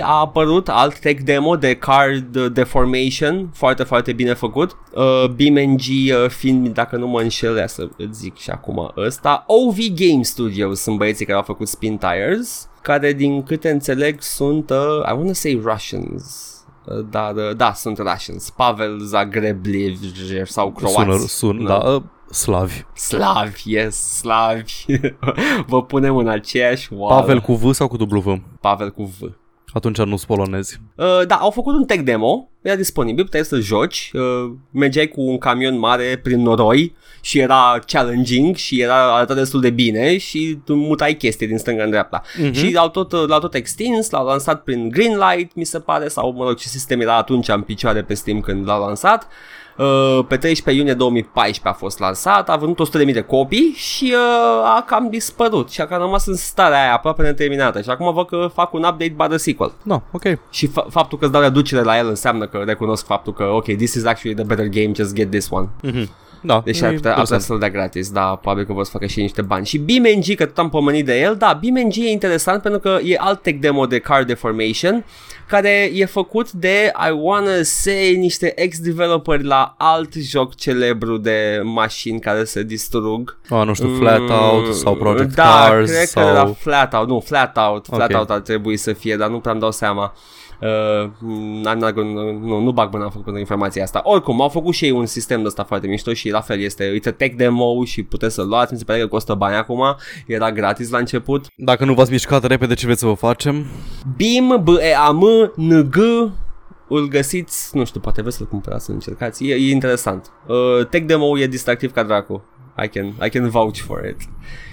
[0.01, 4.76] a apărut alt tech demo de card deformation, foarte, foarte bine făcut.
[4.95, 9.45] Uh, BeamNG uh, fiind, dacă nu mă înșel, ia să îți zic și acum ăsta,
[9.47, 14.70] OV Game Studios sunt băieții care au făcut Spin Tires, care din câte înțeleg sunt,
[14.70, 16.49] uh, I wanna say Russians.
[16.87, 18.51] Uh, Dar, uh, da, sunt Russians.
[18.51, 19.99] Pavel Zagreblev
[20.45, 20.95] sau croați.
[20.95, 21.76] Sună, sun, da.
[21.76, 22.85] Uh, Slavi.
[22.95, 24.85] Slavi, yes, slavi.
[25.66, 27.20] Vă punem în aceeași oală.
[27.20, 28.43] Pavel cu V sau cu W?
[28.61, 29.22] Pavel cu V.
[29.73, 30.81] Atunci nu sunt polonezi.
[30.97, 35.20] Uh, da, au făcut un tech demo, era disponibil, puteai să joci, uh, mergeai cu
[35.20, 40.59] un camion mare prin noroi și era challenging și era arătat destul de bine și
[40.64, 42.23] tu mutai chestii din stânga în dreapta.
[42.39, 42.53] Mhm.
[42.53, 46.45] Și l-au tot, l-au tot extins, l-au lansat prin Greenlight, mi se pare, sau mă
[46.45, 49.23] rog ce sistem era atunci în picioare pe Steam când l-au lansat.
[49.23, 49.61] Uh,
[50.29, 54.85] pe 13 iunie 2014 a fost lansat, a vândut 100.000 de copii și uh, a
[54.87, 58.51] cam dispărut și a cam rămas în starea aia aproape neterminată și acum văd că
[58.55, 59.73] fac un update by the sequel.
[59.83, 60.23] No, ok.
[60.51, 63.64] Și fa- faptul că îți dau reducere la el înseamnă că recunosc faptul că ok,
[63.64, 65.68] this is actually the better game, just get this one.
[65.83, 66.11] Mhm.
[66.43, 67.43] Da, Deși e ar putea, ar putea interesant.
[67.43, 69.66] să-l dea gratis, da, probabil că vor să facă și ei niște bani.
[69.66, 73.16] Și BeamNG, că tot am pomenit de el, da, BeamNG e interesant pentru că e
[73.18, 75.05] alt tech demo de Card Deformation,
[75.49, 82.20] care e făcut de, I wanna say, niște ex-developeri la alt joc celebru de mașini
[82.20, 83.36] care se distrug.
[83.49, 86.22] Ah, nu știu, Flatout sau Project da, Cars cred sau...
[86.22, 87.95] că era Flatout, nu, Flatout, Ok.
[87.95, 90.14] Flatout ar trebui să fie, dar nu prea-mi dau seama.
[90.62, 91.10] Uh,
[91.62, 91.94] n-am, n-am,
[92.42, 94.00] nu, nu bag mâna pentru informația asta.
[94.04, 96.88] Oricum, au făcut și ei un sistem de ăsta foarte mișto și la fel este,
[96.92, 99.82] uite, tech demo și puteți să-l luați, mi se pare că costă bani acum,
[100.26, 101.46] era gratis la început.
[101.56, 103.64] Dacă nu v-ați mișcat repede, ce vreți să vă facem?
[104.16, 105.96] BIM, b e a m n g
[106.88, 110.30] îl găsiți, nu știu, poate vreți să-l cumpărați, să încercați, e, e interesant.
[110.46, 112.44] Uh, tech demo e distractiv ca dracu.
[112.84, 114.16] I can, I can vouch for it.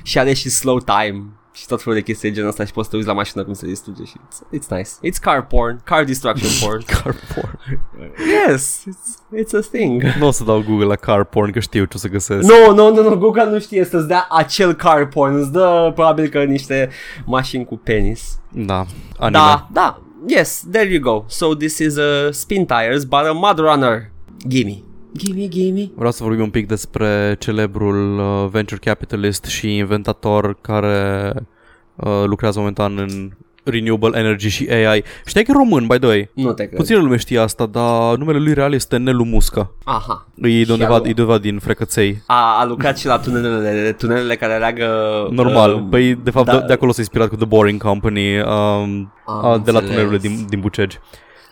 [0.04, 2.86] Și are și slow time și tot felul de chestii de genul ăsta și poți
[2.86, 4.90] să te uiți la mașină cum se distruge și it's, it's nice.
[4.90, 6.84] It's car porn, car destruction porn.
[7.04, 7.60] Car porn.
[8.48, 10.04] yes, it's, it's a thing.
[10.20, 12.48] nu o să dau Google la car porn, că știu ce o să găsesc.
[12.48, 16.28] Nu, nu, nu, nu, Google nu știe să-ți dea acel car porn, îți dă probabil
[16.28, 16.90] că niște
[17.26, 18.40] mașini cu penis.
[18.52, 18.86] Da,
[19.18, 19.38] anime.
[19.38, 21.24] Da, da, yes, there you go.
[21.28, 24.12] So this is a spin tires, but a mud runner.
[24.48, 24.84] Gimme.
[25.18, 25.90] Gimme, gimme.
[25.96, 31.34] Vreau să vorbim un pic despre celebrul uh, venture capitalist și inventator care
[31.96, 33.30] uh, lucrează momentan în
[33.64, 35.04] renewable energy și AI.
[35.26, 36.30] Știai că e român, by the way?
[36.34, 36.78] Nu te cred.
[36.80, 39.72] Puțină lume știe asta, dar numele lui real este Nelu Musca.
[39.84, 40.28] Aha.
[40.42, 42.24] E de undeva, alu- e de undeva din Frecăței.
[42.28, 44.88] A, a lucrat și la tunelele, tunelele care leagă...
[45.32, 45.74] Normal.
[45.74, 46.58] uh, păi, de fapt, da.
[46.60, 49.90] de, de acolo s-a inspirat cu The Boring Company, um, Am a, de la înțeles.
[49.90, 50.98] tunelurile din, din Bucegi.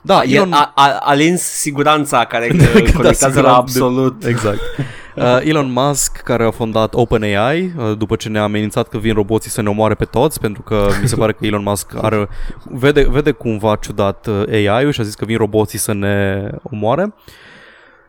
[0.02, 0.52] Da, El Elon...
[0.54, 4.26] a, a, a lins siguranța care Da, da, conectează siguran- la absolut.
[4.26, 4.60] Exact.
[5.18, 9.50] Uh, Elon Musk, care a fondat OpenAI, uh, după ce ne-a amenințat că vin roboții
[9.52, 12.28] să ne omoare pe toți, pentru că mi se pare că Elon Musk are,
[12.64, 17.14] vede, vede cumva ciudat uh, AI-ul și a zis că vin roboții să ne omoare.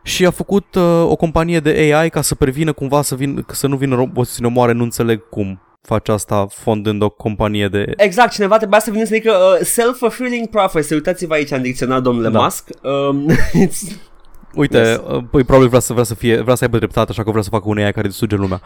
[0.03, 3.67] Și a făcut uh, o companie de AI ca să prevină cumva să, vin, să
[3.67, 7.93] nu vină roboții să ne omoare, nu înțeleg cum face asta fondând o companie de...
[7.97, 10.93] Exact, cineva trebuia să vină să zică uh, self-fulfilling prophecy.
[10.93, 12.41] Uitați-vă aici în dicționar, domnule Da.
[12.41, 12.67] Musk.
[12.83, 13.25] Um,
[13.65, 13.79] it's,
[14.55, 14.87] Uite, Yes.
[14.87, 14.99] yes.
[15.31, 17.49] păi probabil vrea să, vrea să fie, vrea să aibă dreptate, așa că vrea să
[17.49, 18.61] facă un AI care distruge lumea.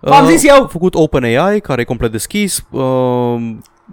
[0.00, 0.62] V-am zis eu!
[0.62, 3.40] A făcut OpenAI, care e complet deschis, uh,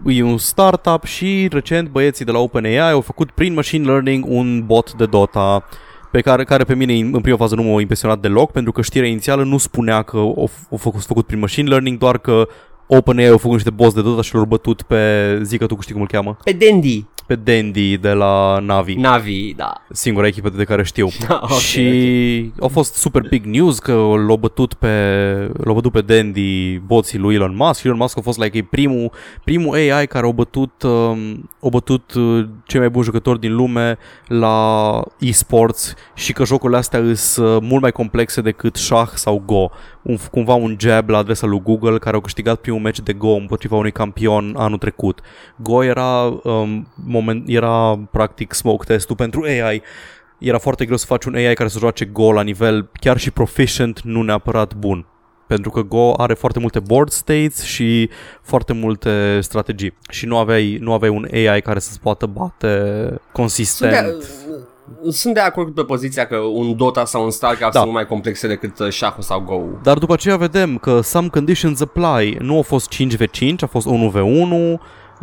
[0.06, 4.66] e un startup și recent băieții de la OpenAI au făcut prin machine learning un
[4.66, 5.64] bot de Dota
[6.12, 9.08] pe care, care pe mine în prima fază nu m-a impresionat deloc, pentru că știrea
[9.08, 12.48] inițială nu spunea că au f- au făcut, făcut prin machine learning, doar că
[12.88, 15.94] OpenAI au făcut niște boss de Dota și l-au bătut pe, zi că tu știi
[15.94, 17.06] cum îl cheamă, pe Dandy.
[17.32, 19.74] Pe Dandy de la Navi Navi, da.
[19.92, 21.08] singura echipă de care știu.
[21.42, 23.92] Ok, și a fost super big news că
[24.28, 24.88] l-au bătut pe,
[25.54, 27.84] l-au bătut pe Dandy boții lui Elon Musk.
[27.84, 29.12] Elon Musk a fost like, e primul,
[29.44, 33.98] primul AI care a bătut, um, a bătut uh, cei mai buni jucători din lume
[34.28, 39.70] la esports și că jocurile astea sunt uh, mult mai complexe decât șah sau Go.
[40.02, 43.32] Un, cumva un jab la adresa lui Google care au câștigat primul meci de Go
[43.32, 45.22] împotriva unui campion anul trecut.
[45.56, 49.82] Go era, um, moment, era practic smoke testul pentru AI
[50.42, 53.32] era foarte greu să faci un AI care să joace Go la nivel chiar și
[53.32, 55.06] proficient, nu neapărat bun.
[55.48, 58.10] Pentru că Go are foarte multe board states și
[58.42, 59.98] foarte multe strategii.
[60.10, 64.18] Și nu aveai, nu aveai un AI care să-ți poată bate Sunt consistent.
[64.18, 64.26] de,
[65.10, 67.80] sunt de acord pe poziția că un Dota sau un StarCraft Da.
[67.80, 69.62] sunt mult mai complexe decât uh, șahul sau Go.
[69.84, 72.38] Dar după aceea vedem că some conditions apply.
[72.40, 74.80] Nu a fost 5v5, a fost 1v1,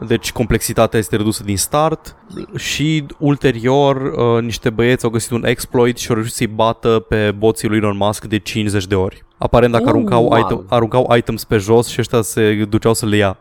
[0.07, 2.17] deci complexitatea este redusă din start
[2.57, 7.35] și ulterior uh, niște băieți au găsit un exploit și au reușit să-i bată pe
[7.39, 9.25] boții lui Elon Musk de 50 de ori.
[9.39, 10.39] Aparent dacă Oh, aruncau, wow.
[10.39, 13.39] item, aruncau items pe jos și ăștia se duceau să le ia.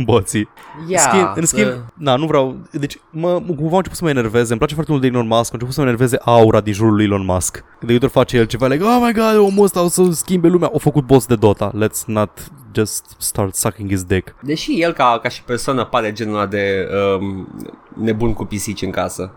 [0.00, 0.48] Boții.
[0.88, 4.10] Yeah, schimb, în schimb, uh, na, nu vreau, deci mă, cumva au început să mă
[4.10, 6.72] enerveze, îmi place foarte mult de Elon Musk, a început să mă enerveze aura din
[6.72, 7.64] jurul lui Elon Musk.
[7.80, 10.48] De câte ori face el ceva, like, oh my god, omul ăsta o să schimbe
[10.48, 12.30] lumea, au făcut boss de Dota, let's not
[12.74, 14.34] just start sucking his dick.
[14.42, 16.88] Deși el ca, ca și persoană pare genul ăla de
[17.18, 17.48] um,
[17.94, 19.32] nebun cu pisici în casă.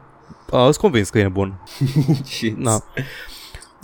[0.51, 1.53] Uh, sunt convins că e bun.
[2.37, 2.83] și Na.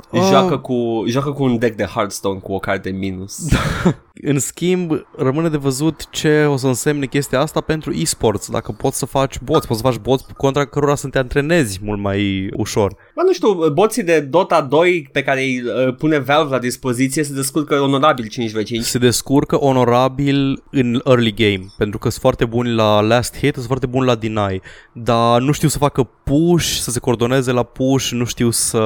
[0.09, 0.21] Oh.
[0.29, 3.47] Joacă, cu, joacă cu un deck de Hearthstone cu o carte minus.
[4.23, 8.49] În schimb, rămâne de văzut ce o să însemne chestia asta pentru e-sports.
[8.49, 11.99] Dacă poți să faci bots, poți să faci bots contra cărora să te antrenezi mult
[11.99, 12.95] mai ușor.
[13.15, 17.23] Bă, nu știu, boții de Dota 2 pe care îi uh, pune Valve la dispoziție
[17.23, 18.79] se descurcă onorabil 5v5.
[18.81, 23.65] Se descurcă onorabil în early game, pentru că sunt foarte buni la last hit, sunt
[23.65, 24.61] foarte buni la deny,
[24.93, 28.77] dar nu știu să facă push, să se coordoneze la push, nu știu să...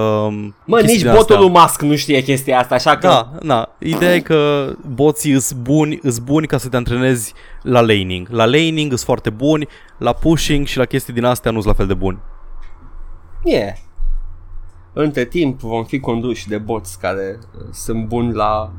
[0.65, 1.39] Mă, nici chestiile botul astea.
[1.39, 3.07] lui Musk nu știe chestia asta, așa că...
[3.07, 3.75] Da, da.
[3.79, 8.27] Ideea e că boții îs buni, îs buni ca să te antrenezi la laning.
[8.29, 9.67] La laning îs foarte buni,
[9.97, 12.19] la pushing și la chestii din astea nu sunt la fel de buni.
[13.43, 13.73] Yeah.
[14.93, 18.71] Între timp vom fi conduși de boți care uh, sunt buni la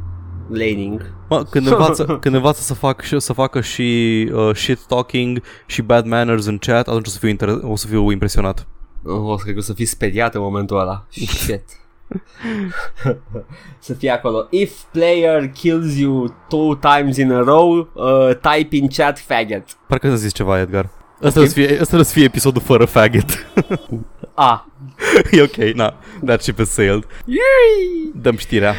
[0.49, 1.15] laning.
[1.29, 5.83] Mă, când învață, când învață să, fac, și- să facă și uh, shit talking și
[5.83, 8.67] bad manners în chat, atunci o să fiu, inter- o să fiu impresionat.
[9.05, 11.07] O să cred că o să fii speriat în momentul ăla.
[11.45, 11.65] Shit.
[13.79, 14.47] să fie acolo.
[14.51, 19.65] If player kills you two times in a row, uh, type in chat faggot.
[19.87, 20.91] Parcă să zis ceva, Edgar.
[21.23, 21.47] Asta okay.
[21.47, 23.31] să fie, asta să fie episodul fără faggot.
[24.39, 24.61] Ah.
[25.31, 25.95] e ok, na,
[26.25, 27.07] that ship is sailed.
[27.25, 28.13] Yay!
[28.15, 28.75] Dăm știrea.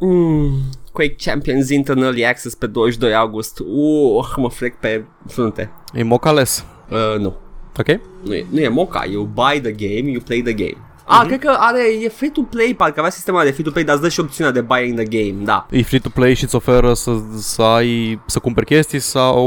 [0.00, 0.60] Mm.
[0.92, 3.58] Quake Champions in Early Access pe 22 august.
[3.58, 5.70] Uh, mă frec pe frunte.
[5.92, 6.64] E mocales.
[6.90, 7.36] Uh, nu.
[7.78, 8.00] Ok?
[8.24, 10.76] Nu e, nu e moca, you buy the game, you play the game.
[11.06, 11.26] Ah, Mhm.
[11.26, 14.52] cred că are, e free-to-play, parcă avea sistemul de free-to-play, dar îți dă și opțiunea
[14.52, 15.66] de buying the game, da.
[15.70, 19.46] E free to play și îți oferă să, să ai, să cumperi chestii sau...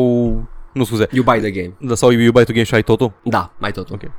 [0.73, 1.73] Nu scuze, You buy the game.
[1.79, 3.11] da, sau you buy to game și ai totul?
[3.23, 3.99] Da, mai totul.
[4.03, 4.11] Ok.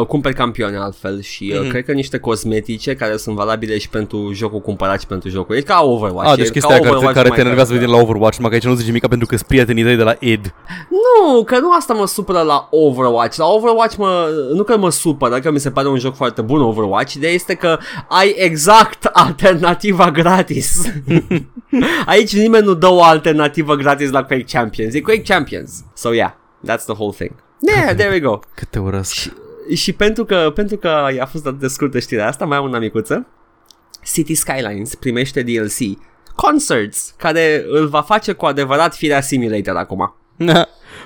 [0.00, 1.68] Uh, cumperi campioni altfel și uh, Mhm.
[1.68, 5.56] cred că niște cosmetice care sunt valabile și pentru jocul cumpărat și pentru jocul.
[5.56, 6.28] E ca Overwatch.
[6.30, 8.00] Ah, e deci ca chestia care, te, Overwatch care mai te enervează ca- vedem la
[8.00, 10.54] Overwatch, numai că aici nu zici nimic pentru că sunt prietenii tăi de la id.
[10.90, 13.36] Nu, că nu asta mă supără la Overwatch.
[13.36, 16.60] La Overwatch mă, nu că mă supără, că mi se pare un joc foarte bun
[16.60, 17.12] Overwatch.
[17.14, 17.78] Ideea este că
[18.08, 20.92] ai exact alternativa gratis.
[22.06, 24.94] Aici nimeni nu dă o alternativă gratis la Quake Champions.
[24.94, 25.84] E Quake Champions.
[25.94, 26.30] So yeah,
[26.66, 27.30] that's the whole thing.
[27.76, 28.38] Yeah, there we go.
[28.54, 29.12] Cât te urăsc.
[29.12, 29.30] Și
[29.96, 30.88] pentru că, pentru că
[31.20, 33.26] a fost atât de scurtă știrea asta, mai am una micuță.
[34.12, 35.98] City Skylines primește DLC
[36.34, 40.14] Concerts, care îl va face cu adevărat firea simulator acum.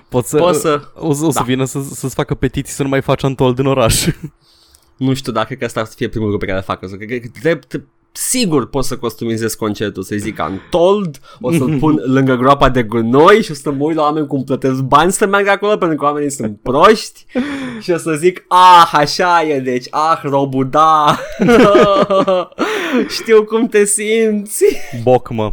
[0.08, 1.44] Poți să, Poți să- o, să, o să da.
[1.44, 4.06] vină să, să-ți facă petiții să nu mai faci Untold în oraș.
[4.96, 6.82] Nu știu dacă cred că asta ar fie primul lucru pe care îl fac.
[6.82, 7.88] O să- Cred că trebuie, trebuie-
[8.20, 13.42] sigur pot să customizez concertul, să zic Untold, o să-l pun lângă groapa de gunoi
[13.42, 16.04] și o să mă uit la oameni cum plătesc bani să meargă acolo pentru că
[16.04, 17.24] oamenii sunt proști
[17.80, 21.18] și o să zic, ah, așa e, deci, ah, Robu, da,
[23.20, 24.64] știu cum te simți.
[25.02, 25.52] Boc, mă.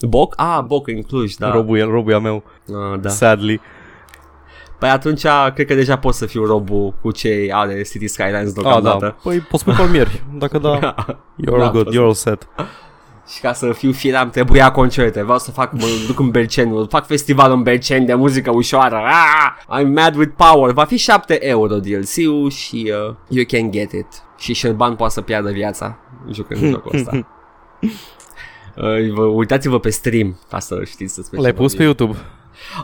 [0.00, 0.34] Boc?
[0.36, 1.46] Ah, Boc în Cluj, da.
[1.46, 1.52] Da.
[1.52, 2.96] Robul, e, robul e a meu, Ah, da.
[2.96, 3.08] da.
[3.08, 3.60] sadly.
[4.78, 5.22] Păi atunci
[5.54, 8.98] cred că deja pot să fiu Robu cu cei ale City Skylines Ah, deocamdată.
[9.04, 9.16] da.
[9.22, 10.22] Păi poți pune palmieri.
[10.38, 10.94] Dacă da,
[11.44, 12.48] you're all Da, good, poți you're all set.
[13.34, 16.86] Și ca să fiu fier am trebuia concerte Vreau să fac, mă duc în Berceni
[16.88, 21.46] Fac festival în Berceni de muzică ușoară ah, I'm mad with power Va fi 7
[21.46, 24.06] euro DLC-ul și uh, you can get it
[24.38, 25.98] Și Șerban poate să piardă viața
[26.32, 27.26] Jucând jocul ăsta
[28.76, 32.16] Uh, vă, uitați-vă pe stream ca să știți să L-ai pus pe YouTube.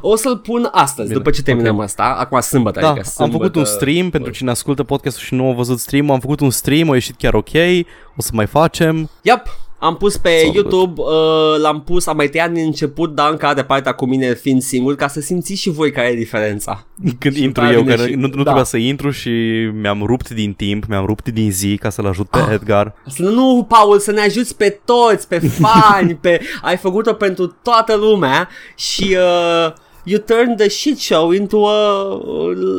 [0.00, 1.82] O să-l pun astăzi, Bine, după ce terminăm ok.
[1.82, 5.34] asta, acum sâmbătă, Da, adică am sâmbătă, făcut un stream pentru cine ascultă podcastul și
[5.34, 7.54] nu a văzut stream Am făcut un stream, a ieșit chiar ok
[8.16, 9.10] O să mai facem.
[9.22, 13.14] Yep, am pus pe It's all YouTube, uh, l-am pus, am mai tăiat din început,
[13.14, 16.14] dar încă de partea cu mine fiind singur, ca să simțiți și voi care e
[16.14, 16.86] diferența.
[17.18, 18.42] Când Și intru după aia eu, vine că și- nu, nu da.
[18.42, 19.30] trebuia să intru și
[19.80, 22.48] mi-am rupt din timp, mi-am rupt din zi ca să-l ajut pe Ah.
[22.52, 22.94] Edgar.
[23.06, 26.40] Să nu, nu, Paul, să ne ajuți pe toți, pe fani, pe...
[26.62, 29.16] Ai făcut-o pentru toată lumea și
[29.66, 29.72] uh,
[30.04, 32.06] you turn the shit show into a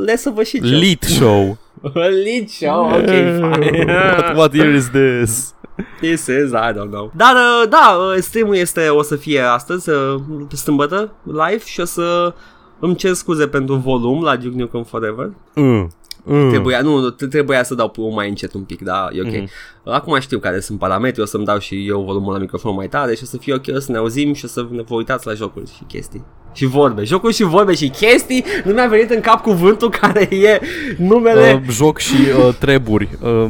[0.06, 0.78] less of a shit show.
[0.80, 1.58] Lit show.
[1.94, 3.86] a lead show, ok, fine.
[3.88, 5.54] what, what year is this?
[6.02, 7.12] This is, I don't know.
[7.16, 10.16] Dar, uh, da, uh, streamul este, o să fie astăzi, uh,
[10.54, 12.34] sâmbătă, live și o să
[12.80, 15.32] îmi cer scuze pentru volum la Duke Nukem Forever.
[15.56, 15.92] Mm.
[16.28, 16.50] Mm.
[16.50, 19.32] Trebuia, nu, nu, t- trebuia să dau un mai încet un pic, da, e ok.
[19.32, 19.50] Mhm.
[19.84, 23.16] Acum știu care sunt parametrii, o să-mi dau și eu volumul la microfon mai tare
[23.16, 25.28] și o să fie ok, o să ne auzim și o să ne vă uitați
[25.28, 26.24] la jocuri și chestii.
[26.54, 30.60] Și vorbe, jocuri și vorbe și chestii, nu mi-a venit în cap cuvântul care e
[30.98, 32.16] numele, Uh, joc și
[32.48, 33.10] uh, treburi.
[33.24, 33.46] Uh,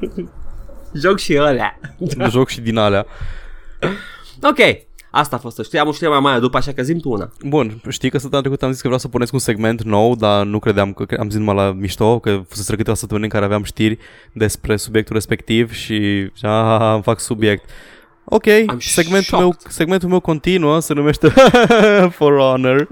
[1.00, 1.80] joc și ălea.
[2.30, 3.06] joc și din alea.
[4.42, 4.58] Ok,
[5.10, 7.10] asta a fost o știre, am o știre mai mare după, așa că zim tu
[7.10, 7.30] una.
[7.42, 10.44] Bun, știi că săptămâna trecută am zis că vreau să pornesc un segment nou, dar
[10.44, 13.62] nu credeam că am zis numai la mișto, că fusese câteva săptămâni în care aveam
[13.62, 13.98] știri
[14.32, 17.70] despre subiectul respectiv și ah, îmi fac subiect.
[18.24, 19.70] Ok, I'm segmentul meu, shocked.
[19.72, 21.28] segmentul meu continuă, se numește
[22.16, 22.88] For Honor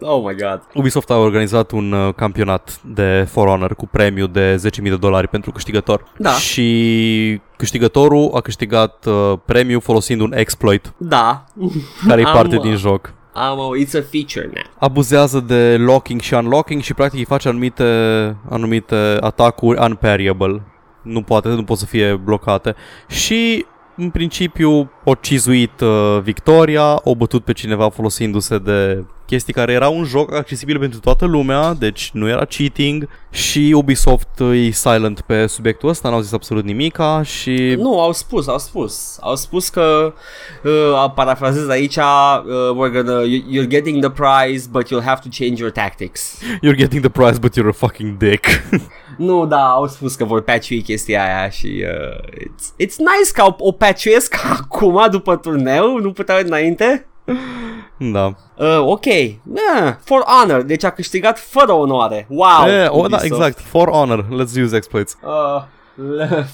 [0.00, 0.60] Oh my god.
[0.74, 5.28] Ubisoft a organizat un uh, campionat de For Honor cu premiu de 10.000 de dolari
[5.28, 6.04] pentru câștigător.
[6.18, 6.30] Da.
[6.30, 11.44] Și câștigătorul a câștigat uh, premiu folosind un exploit Da.
[12.06, 13.12] care e Am, parte uh, din joc.
[13.32, 14.64] Am, oh, it's a feature now.
[14.78, 17.84] Abuzează de locking și unlocking și practic îi face anumite,
[18.48, 20.62] anumite atacuri unparryable.
[21.02, 22.74] Nu poate, nu pot să fie blocate.
[23.08, 29.72] Și în principiu o cizuit uh, victoria, o bătut pe cineva folosindu-se de chestii care
[29.72, 35.20] era un joc accesibil pentru toată lumea, deci nu era cheating și Ubisoft e silent
[35.20, 39.18] pe subiectul ăsta, n-au zis absolut nimica și Nu, au spus, au spus.
[39.20, 40.12] Au spus că,
[40.64, 42.40] uh, parafrazez aici, uh,
[42.72, 46.38] we're gonna, you- you're getting the prize, but you'll have to change your tactics.
[46.64, 48.46] you're getting the prize but you're a fucking dick.
[49.18, 53.42] Nu, da, au spus că vor patchui chestia aia și uh, it's, it's nice că
[53.44, 57.06] o, o patchuiesc acum după turneu, nu puteau înainte.
[58.12, 58.26] da.
[58.56, 62.26] Uh, ok, yeah, for honor, deci a câștigat fără onoare.
[62.28, 62.66] Wow!
[62.66, 63.24] Eh, oh, da, Ubisoft.
[63.24, 63.60] exact.
[63.60, 64.24] For honor.
[64.24, 65.16] Let's use exploits.
[65.22, 65.62] Uh,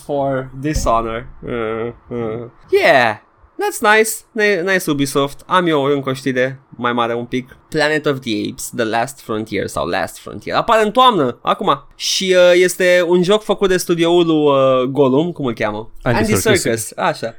[0.05, 1.27] for dishonor.
[1.47, 2.51] Uh, uh.
[2.70, 3.16] Yeah,
[3.59, 4.11] that's nice.
[4.33, 5.41] N- nice Ubisoft.
[5.47, 7.57] Am eu încă o știre mai mare un pic.
[7.69, 10.57] Planet of the Apes, The Last Frontier sau Last Frontier.
[10.57, 11.87] Apare în toamnă, acum.
[11.97, 15.91] Și uh, este un joc făcut de studioul lui uh, Gollum, cum îl cheamă?
[16.03, 16.93] Andy Serkis.
[16.97, 17.35] Așa.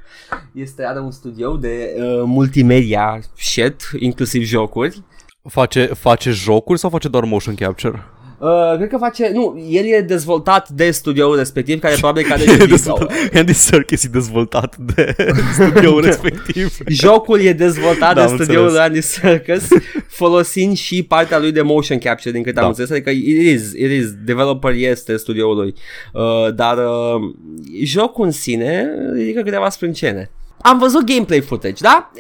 [0.53, 5.03] Este, are un studio de uh, multimedia shit, inclusiv jocuri.
[5.49, 8.03] Face, face jocuri sau face doar motion capture?
[8.45, 12.43] Uh, cred că face, nu, el e dezvoltat de studioul respectiv, care probabil că are
[12.75, 15.15] Dezvolt- Andy Serkis e dezvoltat de
[15.53, 16.77] studioul respectiv.
[16.87, 18.85] Jocul e dezvoltat Da, de am studioul lui înțeles.
[18.87, 19.67] Andy Serkis
[20.07, 22.67] folosind și partea lui de motion capture din câte am Da.
[22.69, 25.73] înțeles, adică it is, it is, developer este studioul lui,
[26.13, 27.33] uh, dar uh,
[27.83, 30.29] jocul în sine ridică câteva sprâncene.
[30.68, 32.11] Am văzut gameplay footage, da?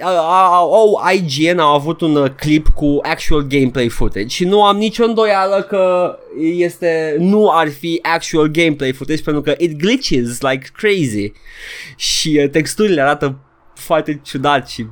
[0.51, 5.03] Au IGN au avut un uh, clip cu actual gameplay footage și nu am nicio
[5.03, 11.31] îndoială că este nu ar fi actual gameplay footage pentru că it glitches like crazy
[11.95, 13.37] și uh, texturile arată
[13.73, 14.85] foarte ciudat și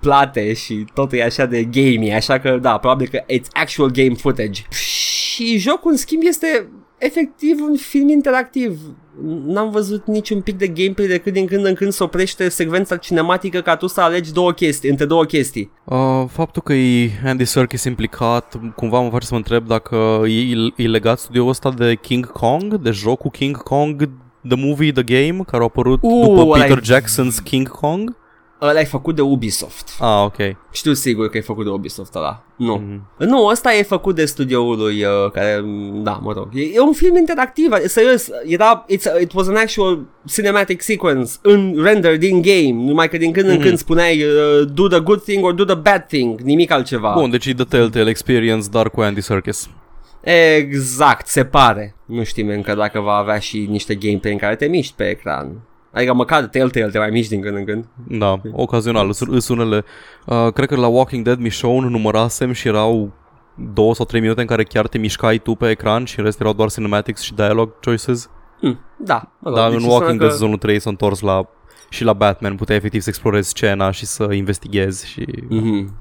[0.00, 4.14] plate și totul e așa de gamey, așa că da, probabil că it's actual game
[4.14, 4.62] footage.
[4.70, 8.80] Și jocul în schimb este efectiv un film interactiv.
[9.46, 13.60] N-am văzut niciun pic de gameplay decât din când în când se oprește secvența cinematică
[13.60, 15.70] ca tu să alegi două chestii, între două chestii.
[15.84, 20.72] Uh, faptul că e Andy Serkis implicat cumva mă face să mă întreb dacă e,
[20.76, 24.08] e legat studioul ăsta de King Kong, de jocul King Kong,
[24.48, 28.16] The Movie, The Game, care a apărut Uh, după ăla Peter e- Jackson's King Kong.
[28.68, 29.88] Ăla e făcut de Ubisoft.
[30.00, 30.36] Ah, ok.
[30.72, 32.44] Știu sigur că e făcut de Ubisoft ăla.
[32.56, 32.74] Nu.
[32.74, 33.28] Mhm.
[33.28, 36.48] Nu, ăsta e făcut de studioul lui uh, care, m, da, mă rog.
[36.54, 38.28] E, e un film interactiv, e- serios.
[38.46, 39.98] Era, it's, it was an actual
[40.28, 43.62] cinematic sequence în render din game, numai că din când în Mhm.
[43.64, 47.12] când spuneai uh, do the good thing or do the bad thing, nimic altceva.
[47.18, 49.68] Bun, deci e The Telltale Experience, dar cu Andy Serkis.
[50.20, 51.94] Exact, se pare.
[52.06, 55.60] Nu știm încă dacă va avea și niște gameplay în care te miști pe ecran.
[55.94, 57.84] Adică măcar Telltale te mai miști din când în când.
[58.08, 59.84] Da, ocazional, îs unele.
[60.26, 63.12] Uh, cred că la Walking Dead Michonne numărasem și erau
[63.72, 66.40] două sau trei minute în care chiar te mișcai tu pe ecran și în rest
[66.40, 68.30] erau doar cinematics și dialogue choices.
[68.60, 71.20] Hm, da, mă rog, Da, deci în înseamnă Walking că- Dead Zone 3 s-a întors
[71.20, 71.48] la
[71.88, 75.24] și la Batman, puteai efectiv să explorezi scena și să investighezi și...
[75.48, 75.92] Mhm.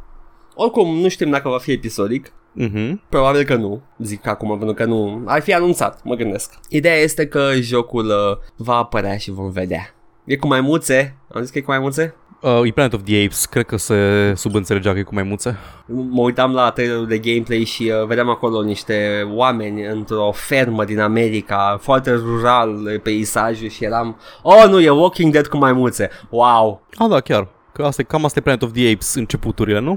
[0.55, 2.33] Oricum, nu știm dacă va fi episodic.
[2.53, 3.01] Mhm.
[3.09, 6.53] Probabil că nu, zic acum, pentru că nu ar fi anunțat, mă gândesc.
[6.69, 9.95] Ideea este că jocul uh, va apărea și vom vedea.
[10.25, 12.15] E cu maimuțe, am zis că e cu maimuțe?
[12.41, 15.57] Uh, e Planet of the Apes, cred că se subînțelegea că e cu maimuțe.
[15.85, 20.99] Mă uitam la trailerul de gameplay și uh, vedeam acolo niște oameni într-o fermă din
[20.99, 26.81] America, foarte rural uh, peisajul și eram, oh nu, e Walking Dead cu maimuțe, wow.
[26.97, 27.47] Ah, da, chiar.
[27.73, 29.91] Că asta e, cam asta e Planet of the Apes începuturile, nu?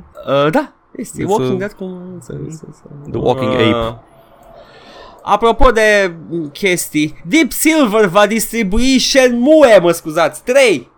[0.44, 2.32] Uh, da, este It's Walking a- Dead cu maimuțe.
[3.10, 4.00] The Walking Uh, Ape.
[5.22, 10.90] Apropo de mm, chestii, Deep Silver va distribui Shenmue, mă scuzați, 3.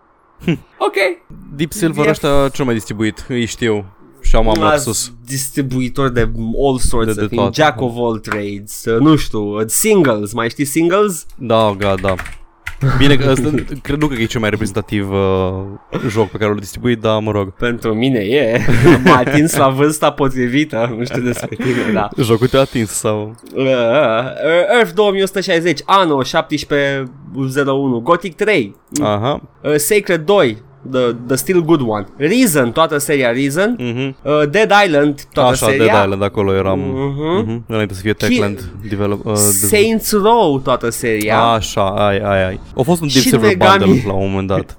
[0.77, 0.95] ok.
[1.55, 3.85] Deep Silver E- ăștia cel mai distribuit, îi știu.
[4.21, 5.13] Și am am Azi lapsus.
[5.25, 6.19] Distribuitor de
[6.65, 7.61] all sorts De- de, de de toate.
[7.61, 11.25] Jack of all trades, uh, nu știu, uh, singles, mai știi singles?
[11.37, 12.13] Da, god, da.
[12.97, 13.49] Bine că ăsta,
[13.81, 15.17] cred nu cred că e cel mai reprezentativ uh,
[16.07, 17.53] joc pe care l-a distribuit, dar mă rog.
[17.53, 18.59] Pentru mine e,
[19.03, 22.09] m-a atins la vârsta potrivită, nu știu despre tine, da.
[22.21, 23.35] Jocul te-a atins sau...
[23.53, 23.71] Uh, uh,
[24.77, 29.41] Earth 2160, Anno 1701, Gothic 3, Aha.
[29.63, 30.57] uh, Sacred 2,
[30.91, 34.15] the, the still good one, Reason, toată seria Reason, Mhm.
[34.23, 36.79] uh, Dead Island, toată Așa, seria, Dead Island, acolo eram.
[36.79, 37.47] Mhm.
[37.49, 37.63] Mhm.
[37.67, 38.59] Înainte să fie Techland
[38.89, 41.39] develop, uh, dez- Saints Row, toată seria.
[41.39, 42.59] Așa, ai, ai, ai.
[42.77, 43.83] A fost un Deep Și Silver Megami.
[43.85, 44.77] Bundle la un moment dat.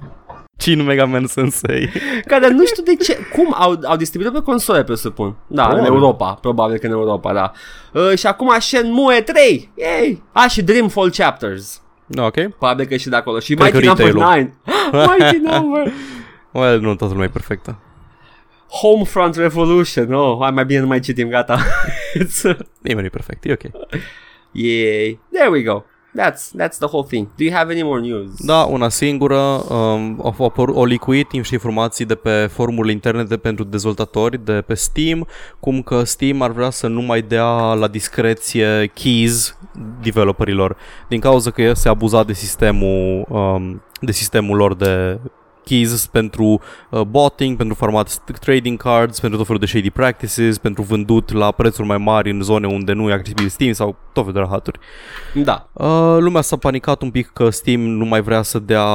[0.58, 1.88] Cin Mega Man Sensei.
[2.26, 5.36] Care nu știu de ce, cum au, au distribuit pe console, presupun.
[5.46, 5.88] Da, Probabil.
[5.90, 7.52] în Europa, probabil că în Europa, da.
[7.92, 10.22] Uh, și acum Shenmue 3, yay!
[10.32, 11.80] A, și Dreamfall Chapters.
[12.18, 12.34] Ok.
[12.58, 13.38] Probabil că și de acolo.
[13.38, 14.50] Și Cred că Mighty Number retail-ul.
[14.64, 14.69] 9.
[14.92, 15.92] Mighty Number.
[16.52, 17.78] Well, nu toată lumea e perfectă.
[18.68, 20.12] Homefront Revolution.
[20.12, 21.58] Oh, hai mai bine nu mai citim, gata.
[22.18, 22.42] It's,
[22.82, 23.62] Nimeni nu e perfect, e ok.
[24.52, 25.20] yay.
[25.32, 25.84] There we go.
[26.16, 27.28] That's that's the whole thing.
[27.36, 28.30] Do you have any more news?
[28.38, 33.36] Da, una singură, um, au, apărut, au licuit niște informații de pe forumurile interne de
[33.36, 35.26] pentru dezvoltatori de pe Steam,
[35.60, 39.56] cum că Steam ar vrea să nu mai dea la discreție keys
[40.02, 40.76] developerilor,
[41.08, 45.18] din cauza că se abuza de sistemul, um, de sistemul lor de
[45.70, 46.60] keys pentru
[46.90, 51.50] uh, botting, pentru format trading cards, pentru tot felul de shady practices, pentru vândut la
[51.50, 54.78] prețuri mai mari în zone unde nu e accesibil Steam sau tot felul de rahaturi.
[55.34, 55.68] Da.
[55.72, 58.86] Uh, lumea s-a panicat un pic că Steam nu mai vrea să dea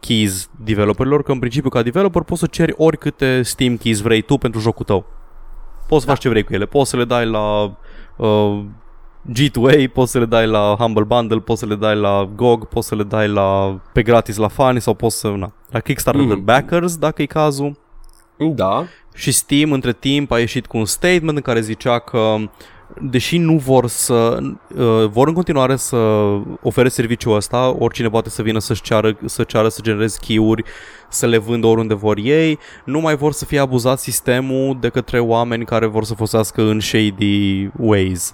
[0.00, 4.36] keys developerilor, că în principiu ca developer poți să ceri oricâte Steam keys vrei tu
[4.36, 5.06] pentru jocul tău.
[5.88, 6.12] Poți să Da.
[6.12, 7.62] faci ce vrei cu ele, poți să le dai la
[8.16, 8.64] uh,
[9.28, 12.86] G2A, poți să le dai la Humble Bundle, poți să le dai la GOG, poți
[12.86, 16.44] să le dai la pe gratis la fani sau poți să na, la Kickstarter Mhm.
[16.44, 17.76] backers dacă e cazul.
[18.36, 18.84] Da.
[19.14, 22.36] Și Steam între timp a ieșit cu un statement în care zicea că
[23.00, 24.38] deși nu vor să
[24.76, 25.96] uh, vor în continuare să
[26.62, 30.62] ofere serviciul ăsta, oricine poate să vină să-și ceară, să ceară să genereze key-uri,
[31.08, 35.18] să le vândă oriunde vor ei, nu mai vor să fie abuzat sistemul de către
[35.20, 38.32] oameni care vor să folosească în shady ways.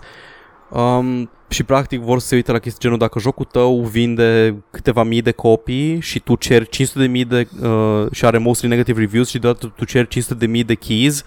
[0.70, 5.02] Um, și practic vor să se uite la chestii genul dacă jocul tău vinde câteva
[5.02, 9.00] mii de copii și tu ceri 500 de mii de uh, și are mostly negative
[9.00, 11.24] reviews și deodată tu ceri 500 de mii de keys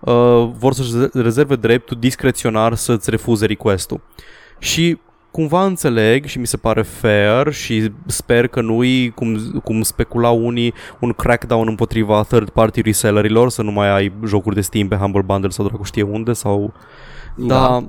[0.00, 4.00] uh, vor să-și rezerve dreptul discreționar să-ți refuze requestul.
[4.58, 4.98] Și
[5.30, 10.74] cumva înțeleg și mi se pare fair și sper că nu-i cum, cum specula unii
[11.00, 15.22] un crackdown împotriva third party resellerilor să nu mai ai jocuri de Steam pe Humble
[15.22, 16.72] Bundle sau dracu știe unde sau
[17.36, 17.54] Da.
[17.56, 17.84] da.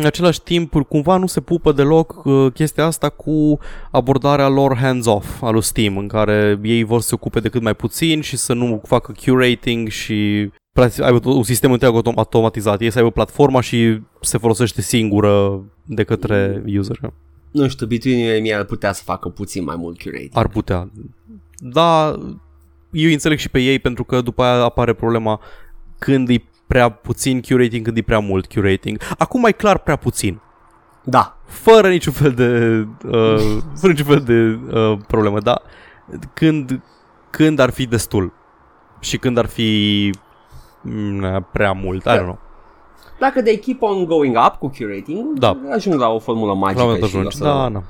[0.00, 3.58] În același timp, cumva nu se pupă deloc uh, chestia asta cu
[3.90, 7.62] abordarea lor hands-off al lui Steam, în care ei vor să se ocupe de cât
[7.62, 12.80] mai puțin și să nu facă curating și practic aibă un sistem întreg autom- automatizat.
[12.80, 16.98] Ei să aibă platforma și se folosește singură de către user.
[17.50, 20.30] Nu știu, between mie ar putea să facă puțin mai mult curating.
[20.32, 20.90] Ar putea.
[21.56, 22.18] Da,
[22.90, 25.40] eu înțeleg și pe ei pentru că după aia apare problema
[25.98, 29.00] când e prea puțin curating, când e prea mult curating.
[29.18, 30.40] Acum mai clar prea puțin.
[31.04, 31.36] Da.
[31.44, 32.48] fără niciun fel de
[33.08, 35.62] uh, fără niciun fel de uh, problemă, da.
[36.34, 36.80] Când
[37.30, 38.32] când ar fi destul
[39.00, 40.10] și când ar fi
[40.82, 42.38] mm, prea mult, I don't know.
[43.18, 45.56] Dacă they keep on going up cu curating, Da.
[45.70, 47.36] ajung la o formulă La un magică moment dat și ajungi.
[47.36, 47.44] o să...
[47.44, 47.82] Da, da.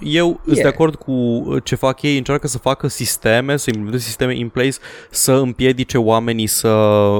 [0.00, 4.36] Eu sunt de acord cu ce fac ei, încearcă să facă sisteme, să implementeze sisteme
[4.36, 4.76] in place
[5.10, 6.68] să împiedice oamenii să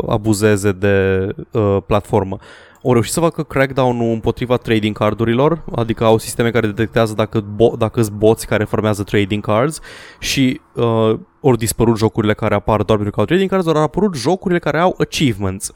[0.09, 2.39] abuzeze de uh, platformă.
[2.85, 7.79] Au reușit să facă crackdown-ul împotriva trading cardurilor, adică au sisteme care detectează dacă, bo-
[7.79, 9.81] dacă sunt boți care formează trading cards
[10.19, 13.85] și uh, ori dispărut jocurile care apar doar pentru că au trading cards, ori au
[13.85, 15.73] apărut jocurile care au achievements.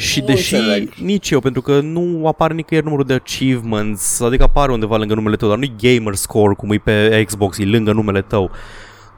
[0.00, 0.92] Și Nu deși înțeleg.
[0.94, 5.36] nici eu, pentru că nu apare nicăieri numărul de achievements, adică apare undeva lângă numele
[5.36, 8.50] tău, dar nu-i gamer score cum e pe Xbox, e lângă numele tău.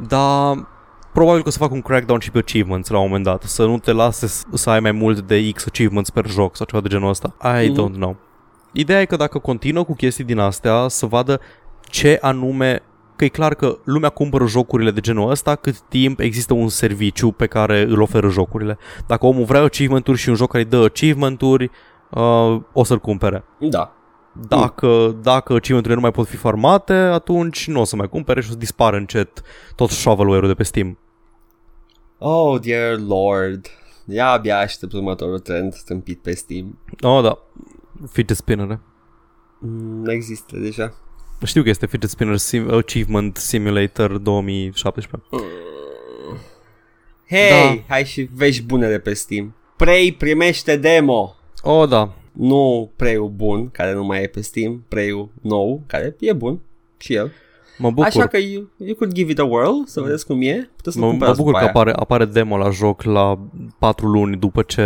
[0.09, 0.67] Dar
[1.13, 3.65] probabil că o să fac un crackdown și pe achievements la un moment dat, să
[3.65, 6.83] nu te lase s- să ai mai mult de X achievements per joc sau ceva
[6.83, 7.35] de genul ăsta.
[7.63, 7.73] I Mhm.
[7.73, 8.17] don't know.
[8.73, 11.41] Ideea e că dacă continuă cu chestii din astea, să vadă
[11.89, 12.83] ce anume
[13.23, 17.31] că e clar că lumea cumpără jocurile de genul ăsta cât timp există un serviciu
[17.31, 18.79] pe care îl oferă jocurile.
[19.07, 21.71] Dacă omul vrea achievement-uri și un joc care îi dă achievement-uri,
[22.11, 23.45] uh, o să-l cumpere.
[23.59, 23.93] Da.
[24.49, 28.49] Dacă, dacă achievement-urile nu mai pot fi farmate, atunci nu o să mai cumpere și
[28.49, 29.43] o să dispară încet
[29.77, 30.99] tot shovelware-ul de pe Steam.
[32.19, 33.67] Oh, dear lord.
[34.07, 36.79] Ia abia aștept următorul trend stâmpit pe Steam.
[37.01, 37.39] Oh, da.
[38.11, 38.79] Fidget spinner.
[39.59, 40.95] Mm, Nu există deja.
[41.45, 45.21] Știu că este Fidget Spinner Sim- Achievement Simulator 2017.
[47.29, 47.83] Hei, Da.
[47.89, 49.55] hai și vești bune de pe Steam.
[49.77, 51.35] Prey primește demo.
[51.63, 52.15] Oh, da.
[52.33, 56.61] Nu Prey-ul bun, care nu mai e pe Steam, Prey-ul nou, care e bun
[56.99, 57.33] și el.
[57.79, 58.05] Mă bucur.
[58.07, 60.71] Așa că you, you could give it a whirl, să vedeți cum e.
[60.77, 61.81] Puteți să Mă, mă cumpărați bucur după că aia.
[61.81, 63.39] apare, apare demo la joc la
[63.79, 64.83] 4 luni după ce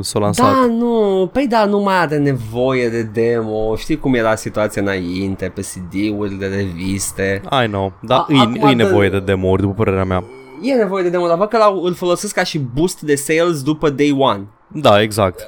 [0.00, 0.52] s-a lansat.
[0.52, 5.52] Da, nu, păi da, nu mai are nevoie de demo, știi cum era situația înainte,
[5.54, 7.40] pe CD-uri de reviste.
[7.64, 10.24] I know, dar A- îi, acum îi dă- nevoie de demo-uri, după părerea mea.
[10.62, 13.62] E nevoie de demo, dar văd că l-au- îl folosesc ca și boost de sales
[13.62, 14.46] după day one.
[14.72, 15.46] Da, exact.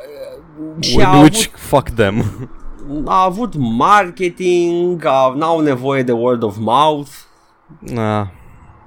[0.81, 2.25] Și a Which, avut, fuck them.
[3.05, 7.09] a avut marketing, a, n-au nevoie de word of mouth.
[7.97, 8.27] Ah,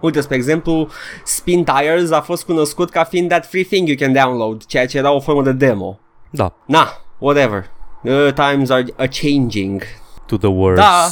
[0.01, 0.87] Uite, spre exemplu,
[1.23, 4.97] Spin Tires a fost cunoscut ca fiind that free thing you can download, ceea ce
[4.97, 5.99] era o formă de demo.
[6.29, 6.87] Da, Na,
[7.17, 7.65] whatever.
[8.03, 9.81] Uh, times are a changing.
[10.25, 10.81] to the worst.
[10.81, 11.07] Da.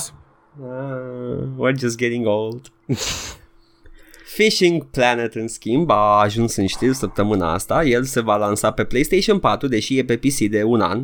[0.61, 2.71] Uh, we're just getting old.
[4.35, 7.83] Fishing Planet, în schimb, a ajuns în știri săptămâna asta.
[7.83, 11.03] El se va lansa pe PlayStation 4, deși e pe PC de un an.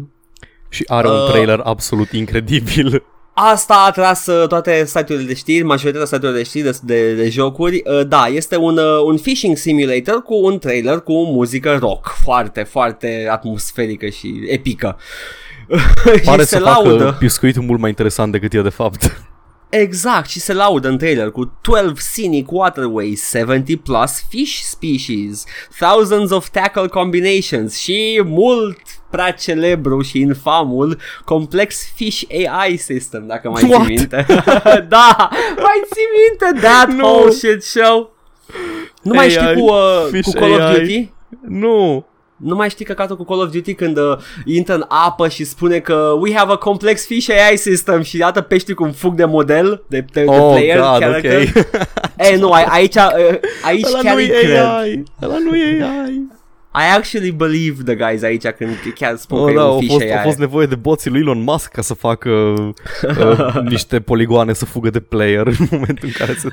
[0.70, 1.30] Și are un Uh.
[1.30, 3.04] trailer absolut incredibil.
[3.34, 7.30] Asta a atras uh, toate site-urile de știri, majoritatea site-urilor de știri de, de, de
[7.30, 7.82] jocuri.
[7.86, 12.64] Uh, da, este un, uh, un fishing simulator cu un trailer cu muzică rock, foarte,
[12.64, 14.98] foarte atmosferică și epică.
[16.26, 16.98] Pare și să se laudă.
[17.04, 19.22] facă piscuitul mult mai interesant decât e de fapt.
[19.70, 25.44] Exact, și se laudă în trailer cu 12 scenic waterways, 70 plus fish species,
[25.80, 28.78] thousands of tackle combinations și mult
[29.10, 33.86] prea celebru și infamul complex fish AI system, dacă mai What?
[33.86, 34.26] ții minte.
[34.96, 37.06] da, mai ții minte that Nu.
[37.08, 38.16] whole shit show?
[39.02, 40.80] Nu mai AI, știi cu, uh, fish cu Call of AI.
[40.80, 41.12] Duty?
[41.48, 42.06] Nu.
[42.38, 45.80] Nu mai știi căcatul cu Call of Duty când uh, intră în apă și spune
[45.80, 49.84] că we have a complex fish AI system și iată pești cum fug de model,
[49.88, 51.42] de, de, de Oh, player God, character.
[51.42, 51.66] ok.
[52.32, 54.56] Ei, nu, ai- aici, uh, aici Ăla chiar nu îi e cred.
[54.64, 55.04] AI.
[55.22, 56.28] Ăla nu e AI.
[56.80, 59.78] I actually believe the guys aici când chiar spun Oh, că da, e un a
[59.78, 60.12] fish fost, AI.
[60.14, 64.66] a fost nevoie de boții lui Elon Musk ca să facă uh, niște poligoane să
[64.66, 66.48] fugă de player în momentul în care se...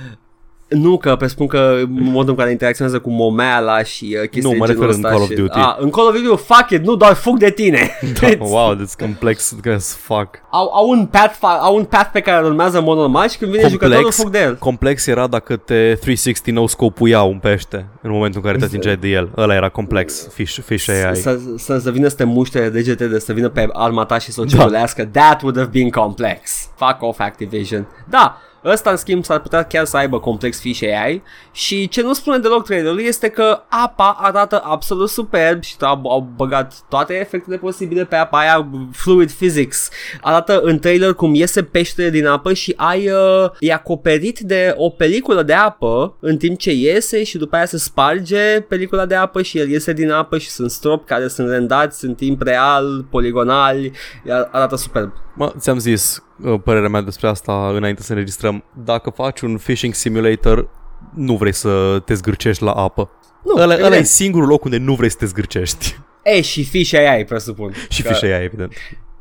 [0.68, 4.48] Nu, că pe spun că modul în care interacționează cu momeala și uh, chestii Nu,
[4.50, 5.34] de mă genul refer în ăsta Call of și...
[5.34, 5.58] Duty.
[5.58, 7.90] Ah, în Call of Duty, fuck it, nu, doar fug de tine.
[8.20, 10.28] Da, It's- wow, that's complex as fuck.
[10.50, 13.28] au, au, un path, fa- au un path pe care îl urmează în mod normal
[13.28, 14.56] și când vine jucătorul Complex, fug de el.
[14.56, 18.96] complex era dacă te 360 no scopuia un pește în momentul în care te atingeai
[18.96, 19.30] de el.
[19.36, 21.16] Ăla era complex, fish, fish AI.
[21.16, 24.18] Să, să, să vină să te muște de degete, de să vină pe arma ta
[24.18, 24.62] și să o Da.
[24.62, 25.04] ciulească.
[25.04, 26.68] That would have been complex.
[26.76, 27.86] Fuck off Activision.
[28.08, 32.12] Da, ăsta în schimb s-ar putea chiar să aibă complex fish AI și ce nu
[32.12, 37.56] spune deloc trailerul este că apa arată absolut superb și au, au băgat toate efectele
[37.56, 39.88] posibile pe apa aia, fluid physics.
[40.20, 44.88] Arată în trailer cum iese peștele din apă și ai uh, e acoperit de o
[44.88, 49.42] peliculă de apă în timp ce iese și după aia se sparge pelicula de apă
[49.42, 53.92] și el iese din apă și sunt stropi care sunt rendați în timp real, poligonali,
[54.26, 55.12] iar arată superb.
[55.34, 58.53] Mă, ți-am zis uh, părerea mea despre asta înainte să înregistrăm.
[58.84, 60.68] Dacă faci un fishing simulator,
[61.14, 63.10] nu vrei să te zgârcești la apă.
[63.44, 64.06] Nu, Ăla, ăla e evident.
[64.06, 65.98] singurul loc unde nu vrei să te zgârcești.
[66.22, 67.72] E, și fish AI, presupun.
[67.88, 68.72] Și Că fish AI, evident.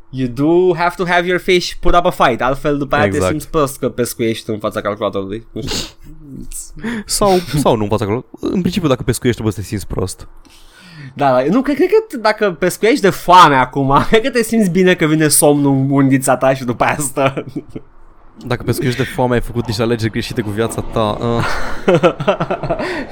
[0.09, 3.09] You do have to have your fish put up a fight, altfel după aia te
[3.09, 3.29] Exact.
[3.31, 5.47] simți prost că pescuiești în fața calculatorului.
[5.51, 5.77] Nu știu.
[7.05, 8.25] Sau, sau nu în fața acolo.
[8.39, 10.27] În principiu, dacă pescuiești, trebuie să te simți prost.
[11.15, 14.69] Da, da, nu, cred, cred că dacă pescuiești de foame acum, cred că te simți
[14.69, 17.45] bine că vine somnul în undița ta și după aia stă.
[18.37, 21.17] Dacă pescuiești de foame, ai făcut niște alegeri greșite cu viața ta.
[21.19, 21.45] Uh.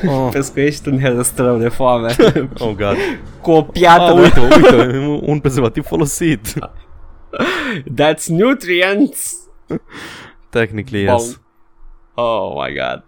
[0.08, 0.30] Oh.
[0.34, 2.16] pescuiești în herăstrău de foame.
[2.60, 2.96] Oh, God.
[3.42, 4.14] cu o piatră.
[4.14, 6.54] Ah, uite, uite, un prezervativ folosit.
[8.02, 9.36] That's nutrients.
[10.50, 11.20] Technically, Bong.
[11.20, 11.40] yes.
[12.14, 13.04] Oh my god.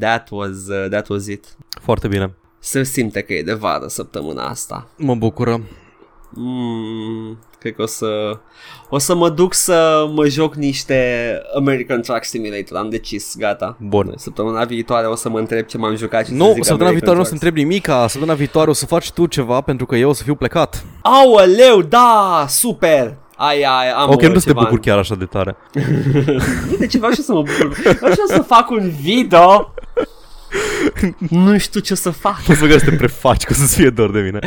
[0.00, 1.56] That was, uh, that was it.
[1.80, 2.34] Foarte bine.
[2.58, 4.88] Se simte că e de vară săptămâna asta.
[4.96, 5.60] Mă bucură.
[6.30, 8.38] Mm, cred că o să
[8.88, 12.76] o să mă duc să mă joc niște American Truck Simulator.
[12.76, 13.76] Am decis, gata.
[13.80, 14.12] Bun.
[14.16, 16.92] Săptămâna viitoare o să mă întreb ce m-am jucat și Nu, să zic săptămâna American
[16.92, 17.44] viitoare nu o să Trucks.
[17.44, 18.06] întreb nimica.
[18.08, 20.84] Săptămâna viitoare o să faci tu ceva pentru că eu o să fiu plecat.
[21.02, 23.16] Aoleu, da, super!
[23.36, 25.56] Ai, ai, am ok, uh, nu să te ceva bucur chiar așa de tare.
[26.78, 27.94] De ce vreau și eu să mă bucur.
[27.98, 29.72] Vreau și eu să fac un video.
[31.44, 32.38] nu știu ce să fac.
[32.48, 34.38] O să vă să te prefaci că o să-ți fie dor de mine.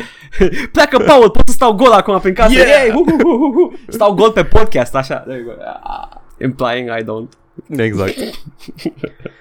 [0.71, 2.53] Pleacă Paul, pot să stau gol acum prin casă.
[2.53, 2.67] Yeah!
[2.67, 2.91] Yeah!
[2.93, 3.73] Hu, hu, hu, hu, hu.
[3.87, 5.15] Stau gol pe podcast, așa.
[5.15, 5.61] There you go.
[5.83, 6.07] Ah,
[6.41, 7.41] Implying I don't.
[7.77, 8.13] Exact.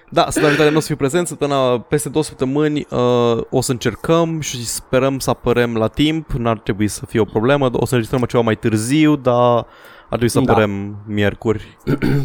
[0.08, 3.70] Da, săptămâna viitoare nu o să fiu prezent, săptămâna peste două săptămâni uh, o să
[3.72, 7.94] încercăm și sperăm să apărăm la timp, n-ar trebui să fie o problemă, o să
[7.94, 9.64] înregistrăm ceva mai târziu, dar ar
[10.08, 10.52] trebui să Da.
[10.52, 11.78] apărăm miercuri.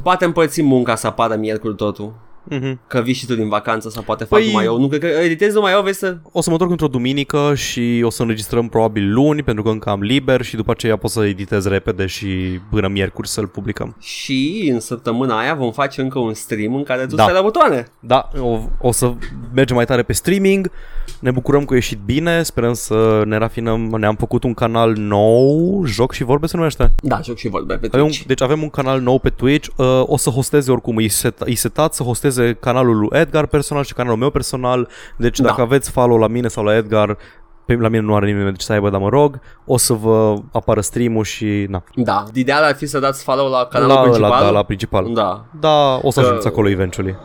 [0.04, 2.14] Poate împărțim munca să apară miercuri totul.
[2.50, 2.80] Mhm.
[2.88, 4.80] Că vii și tu din vacanță sau poate fac Păi- numai eu.
[4.80, 6.18] Nu cred că editez numai eu, vezi să...
[6.32, 9.90] O să mă întorc într-o duminică și o să înregistrăm probabil luni, pentru că încă
[9.90, 12.28] am liber și după aceea pot să editez repede și
[12.70, 13.96] până miercuri să-l publicăm.
[14.00, 17.24] Și în săptămâna aia vom face încă un stream în care tu Da.
[17.24, 17.86] stai la butoane.
[18.00, 19.14] Da, o, o să
[19.54, 20.72] mergem mai tare pe streaming,
[21.20, 25.84] ne bucurăm că a ieșit bine, sperăm să ne rafinăm, ne-am făcut un canal nou,
[25.86, 26.92] Joc și Vorbe se numește.
[27.02, 28.26] Da, joc și vorbe pe Avem un, Twitch.
[28.28, 31.56] deci avem un canal nou pe Twitch, uh, o să hosteze oricum, îi, set, îi
[31.56, 34.88] setat să hosteze canalul lui Edgar personal și canalul meu personal,
[35.18, 35.48] deci Da.
[35.48, 37.18] dacă aveți follow la mine sau la Edgar,
[37.66, 39.94] pe la mine nu are nimeni de ce să aibă, dar mă rog, o să
[39.94, 44.02] vă apară stream-ul și na, Da, ideal ar fi să dați follow la canalul la,
[44.02, 44.30] principal.
[44.30, 45.14] la, da, la principal.
[45.14, 45.46] Da.
[45.60, 47.16] Da, o să Că- ajungeți acolo eventually.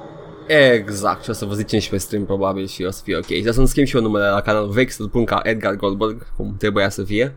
[0.46, 3.24] Exact, și o să vă zicem și pe stream probabil și o să fie ok.
[3.26, 6.26] Și o să-mi schimb și eu numele la canalul vechi, să-l pun ca Edgar Goldberg,
[6.36, 7.36] cum trebuia să fie.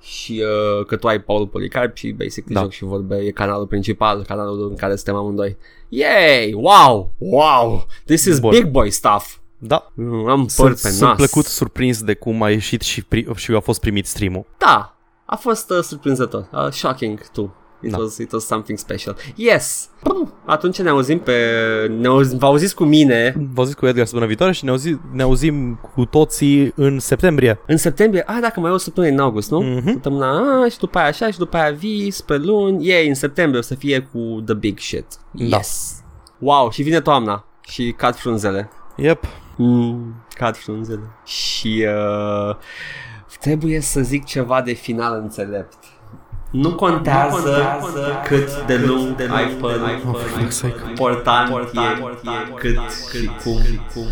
[0.00, 0.42] Și
[0.78, 2.60] uh, că tu ai Paul Policarp și basically Da.
[2.60, 5.56] joc și vorbe, e canalul principal, canalul în care suntem amândoi.
[5.88, 6.52] Yay!
[6.56, 7.12] Wow!
[7.18, 7.86] Wow!
[8.04, 8.50] This is Bun.
[8.50, 9.36] big boy stuff!
[9.58, 9.92] Da.
[9.94, 11.16] Mm, Am păr Sunt, pe sunt nas.
[11.16, 14.44] plăcut surprins de cum a ieșit și, pri- și a fost primit stream-ul.
[14.58, 16.48] Da, a fost uh, surprinzător.
[16.52, 17.54] Uh, shocking too.
[17.80, 17.98] It, Da.
[17.98, 19.16] was, it was something special.
[19.34, 19.88] Yes!
[20.44, 21.32] Atunci ne auzim pe...
[21.98, 24.96] Ne auzim, vă auziți cu mine Vă zis cu Edgar săptămâna viitoare și ne, auzi,
[25.12, 27.58] ne auzim cu toții în septembrie.
[27.66, 28.22] în septembrie.
[28.26, 29.60] Ah, dacă mai e o săptămână în august, nu?
[29.60, 29.90] Mhm.
[29.92, 32.86] Săptămâna a, și după aia așa și după aia vii spre luni.
[32.88, 35.06] Yay, în septembrie o să fie cu the big shit.
[35.30, 35.56] Da.
[35.56, 35.94] Yes!
[36.38, 38.70] Wow, și vine toamna și cad frunzele.
[38.96, 39.24] Yep.
[39.56, 41.02] Mm, cad frunzele.
[41.24, 41.86] Și
[42.48, 42.56] uh,
[43.40, 45.74] trebuie să zic ceva de final înțelept.
[46.50, 49.88] Nu contează, nu contează cât de lung de ai părul.
[50.88, 51.80] Important e,
[52.30, 52.78] e cât
[53.12, 53.60] și cum,
[53.94, 54.06] cum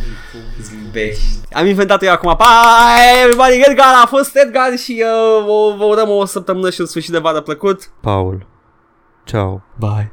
[0.62, 1.38] zâmbești.
[1.52, 2.36] Am inventat eu acum.
[2.36, 6.86] Bye, everybody, Edgar a fost Edgar și uh, vă, vă urăm o săptămână și un
[6.86, 7.90] sfârșit de vară plăcut.
[8.00, 8.46] Paul.
[9.24, 9.62] Ciao.
[9.78, 10.12] Bye.